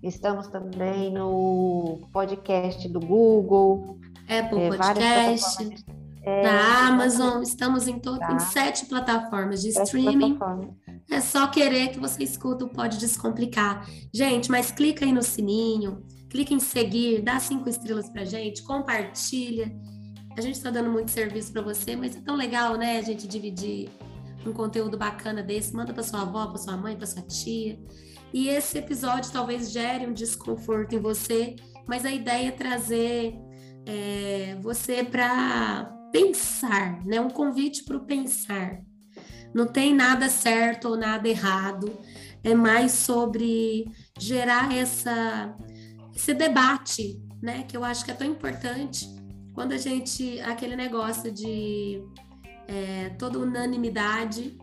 estamos 0.00 0.46
também 0.46 1.12
no 1.12 1.98
podcast 2.12 2.88
do 2.88 3.00
Google, 3.00 3.98
Apple 4.28 4.62
é, 4.62 4.68
Podcast, 4.68 5.84
é, 6.22 6.42
na 6.44 6.86
Amazon. 6.86 7.42
Estamos 7.42 7.88
em, 7.88 7.98
todo, 7.98 8.20
tá. 8.20 8.32
em 8.32 8.38
sete 8.38 8.86
plataformas 8.86 9.60
de 9.60 9.72
sete 9.72 9.86
streaming. 9.86 10.36
Plataformas. 10.36 10.81
É 11.10 11.20
só 11.20 11.46
querer 11.46 11.88
que 11.88 11.98
você 11.98 12.22
escuta 12.24 12.64
o 12.64 12.68
Pode 12.68 12.98
Descomplicar. 12.98 13.86
Gente, 14.12 14.50
mas 14.50 14.70
clica 14.70 15.04
aí 15.04 15.12
no 15.12 15.22
sininho, 15.22 16.02
clica 16.30 16.54
em 16.54 16.60
seguir, 16.60 17.22
dá 17.22 17.38
cinco 17.38 17.68
estrelas 17.68 18.08
pra 18.08 18.24
gente, 18.24 18.62
compartilha. 18.62 19.70
A 20.36 20.40
gente 20.40 20.54
está 20.54 20.70
dando 20.70 20.90
muito 20.90 21.10
serviço 21.10 21.52
para 21.52 21.60
você, 21.60 21.94
mas 21.94 22.16
é 22.16 22.20
tão 22.20 22.34
legal, 22.34 22.76
né, 22.76 22.98
a 22.98 23.02
gente 23.02 23.28
dividir 23.28 23.90
um 24.46 24.52
conteúdo 24.52 24.96
bacana 24.96 25.42
desse. 25.42 25.74
Manda 25.74 25.92
para 25.92 26.02
sua 26.02 26.22
avó, 26.22 26.46
para 26.46 26.58
sua 26.58 26.76
mãe, 26.76 26.96
para 26.96 27.06
sua 27.06 27.22
tia. 27.22 27.78
E 28.32 28.48
esse 28.48 28.78
episódio 28.78 29.30
talvez 29.30 29.70
gere 29.70 30.06
um 30.06 30.12
desconforto 30.12 30.94
em 30.94 30.98
você, 30.98 31.56
mas 31.86 32.06
a 32.06 32.10
ideia 32.10 32.48
é 32.48 32.52
trazer 32.52 33.34
é, 33.86 34.56
você 34.60 35.04
para 35.04 35.84
pensar, 36.10 37.04
né? 37.04 37.20
Um 37.20 37.28
convite 37.28 37.84
para 37.84 37.96
o 37.96 38.06
pensar. 38.06 38.80
Não 39.54 39.66
tem 39.66 39.94
nada 39.94 40.28
certo 40.28 40.88
ou 40.88 40.96
nada 40.96 41.28
errado. 41.28 41.98
É 42.42 42.54
mais 42.54 42.92
sobre 42.92 43.86
gerar 44.18 44.74
essa, 44.74 45.54
esse 46.14 46.34
debate, 46.34 47.20
né? 47.40 47.64
Que 47.64 47.76
eu 47.76 47.84
acho 47.84 48.04
que 48.04 48.10
é 48.10 48.14
tão 48.14 48.26
importante 48.26 49.06
quando 49.54 49.72
a 49.72 49.78
gente. 49.78 50.40
aquele 50.40 50.76
negócio 50.76 51.30
de 51.30 52.02
é, 52.66 53.10
toda 53.10 53.38
unanimidade 53.38 54.58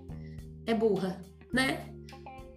é 0.66 0.74
burra, 0.74 1.22
né? 1.54 1.90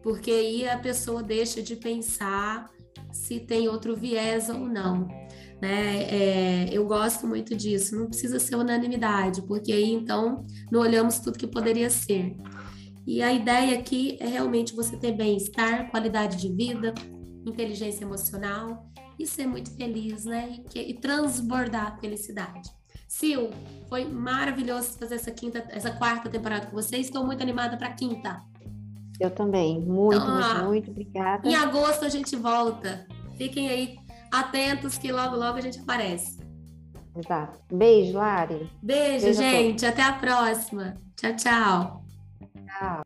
Porque 0.03 0.31
aí 0.31 0.68
a 0.68 0.79
pessoa 0.79 1.23
deixa 1.23 1.62
de 1.62 1.77
pensar 1.77 2.68
se 3.12 3.38
tem 3.38 3.68
outro 3.68 3.95
viés 3.95 4.49
ou 4.49 4.61
não. 4.61 5.07
Né? 5.62 6.03
É, 6.11 6.68
eu 6.72 6.85
gosto 6.85 7.25
muito 7.25 7.55
disso, 7.55 7.96
não 7.96 8.09
precisa 8.09 8.40
ser 8.40 8.57
unanimidade, 8.57 9.42
porque 9.42 9.70
aí 9.70 9.92
então 9.92 10.44
não 10.72 10.81
olhamos 10.81 11.20
tudo 11.20 11.38
que 11.38 11.46
poderia 11.46 11.88
ser. 11.88 12.37
E 13.07 13.22
a 13.22 13.33
ideia 13.33 13.79
aqui 13.79 14.18
é 14.20 14.27
realmente 14.27 14.75
você 14.75 14.96
ter 14.96 15.12
bem-estar, 15.12 15.88
qualidade 15.88 16.37
de 16.37 16.53
vida, 16.53 16.92
inteligência 17.46 18.05
emocional 18.05 18.88
e 19.16 19.25
ser 19.25 19.46
muito 19.46 19.70
feliz, 19.77 20.25
né? 20.25 20.59
E, 20.75 20.90
e 20.90 20.94
transbordar 20.94 21.96
felicidade. 22.01 22.68
Sil, 23.07 23.55
foi 23.88 24.05
maravilhoso 24.05 24.98
fazer 24.98 25.14
essa 25.14 25.31
quinta, 25.31 25.64
essa 25.68 25.92
quarta 25.92 26.29
temporada 26.29 26.66
com 26.66 26.72
você. 26.72 26.96
Estou 26.96 27.25
muito 27.25 27.40
animada 27.40 27.77
para 27.77 27.87
a 27.87 27.92
quinta. 27.92 28.42
Eu 29.20 29.31
também. 29.31 29.81
Muito, 29.81 30.16
então, 30.16 30.35
muito, 30.35 30.64
muito 30.64 30.90
obrigada. 30.90 31.48
Em 31.48 31.55
agosto 31.55 32.05
a 32.05 32.09
gente 32.09 32.35
volta. 32.35 33.07
Fiquem 33.37 33.68
aí 33.68 33.96
atentos 34.33 34.99
que 34.99 35.12
logo, 35.12 35.37
logo 35.37 35.59
a 35.59 35.61
gente 35.61 35.79
aparece. 35.79 36.40
Exato. 37.14 37.61
Beijo, 37.71 38.18
Lari. 38.18 38.71
Beijo, 38.83 39.27
Beijo 39.27 39.40
gente. 39.40 39.85
A 39.85 39.90
Até 39.90 40.03
a 40.03 40.12
próxima. 40.14 40.97
Tchau, 41.16 41.37
tchau. 41.37 42.05
Tchau. 42.66 43.02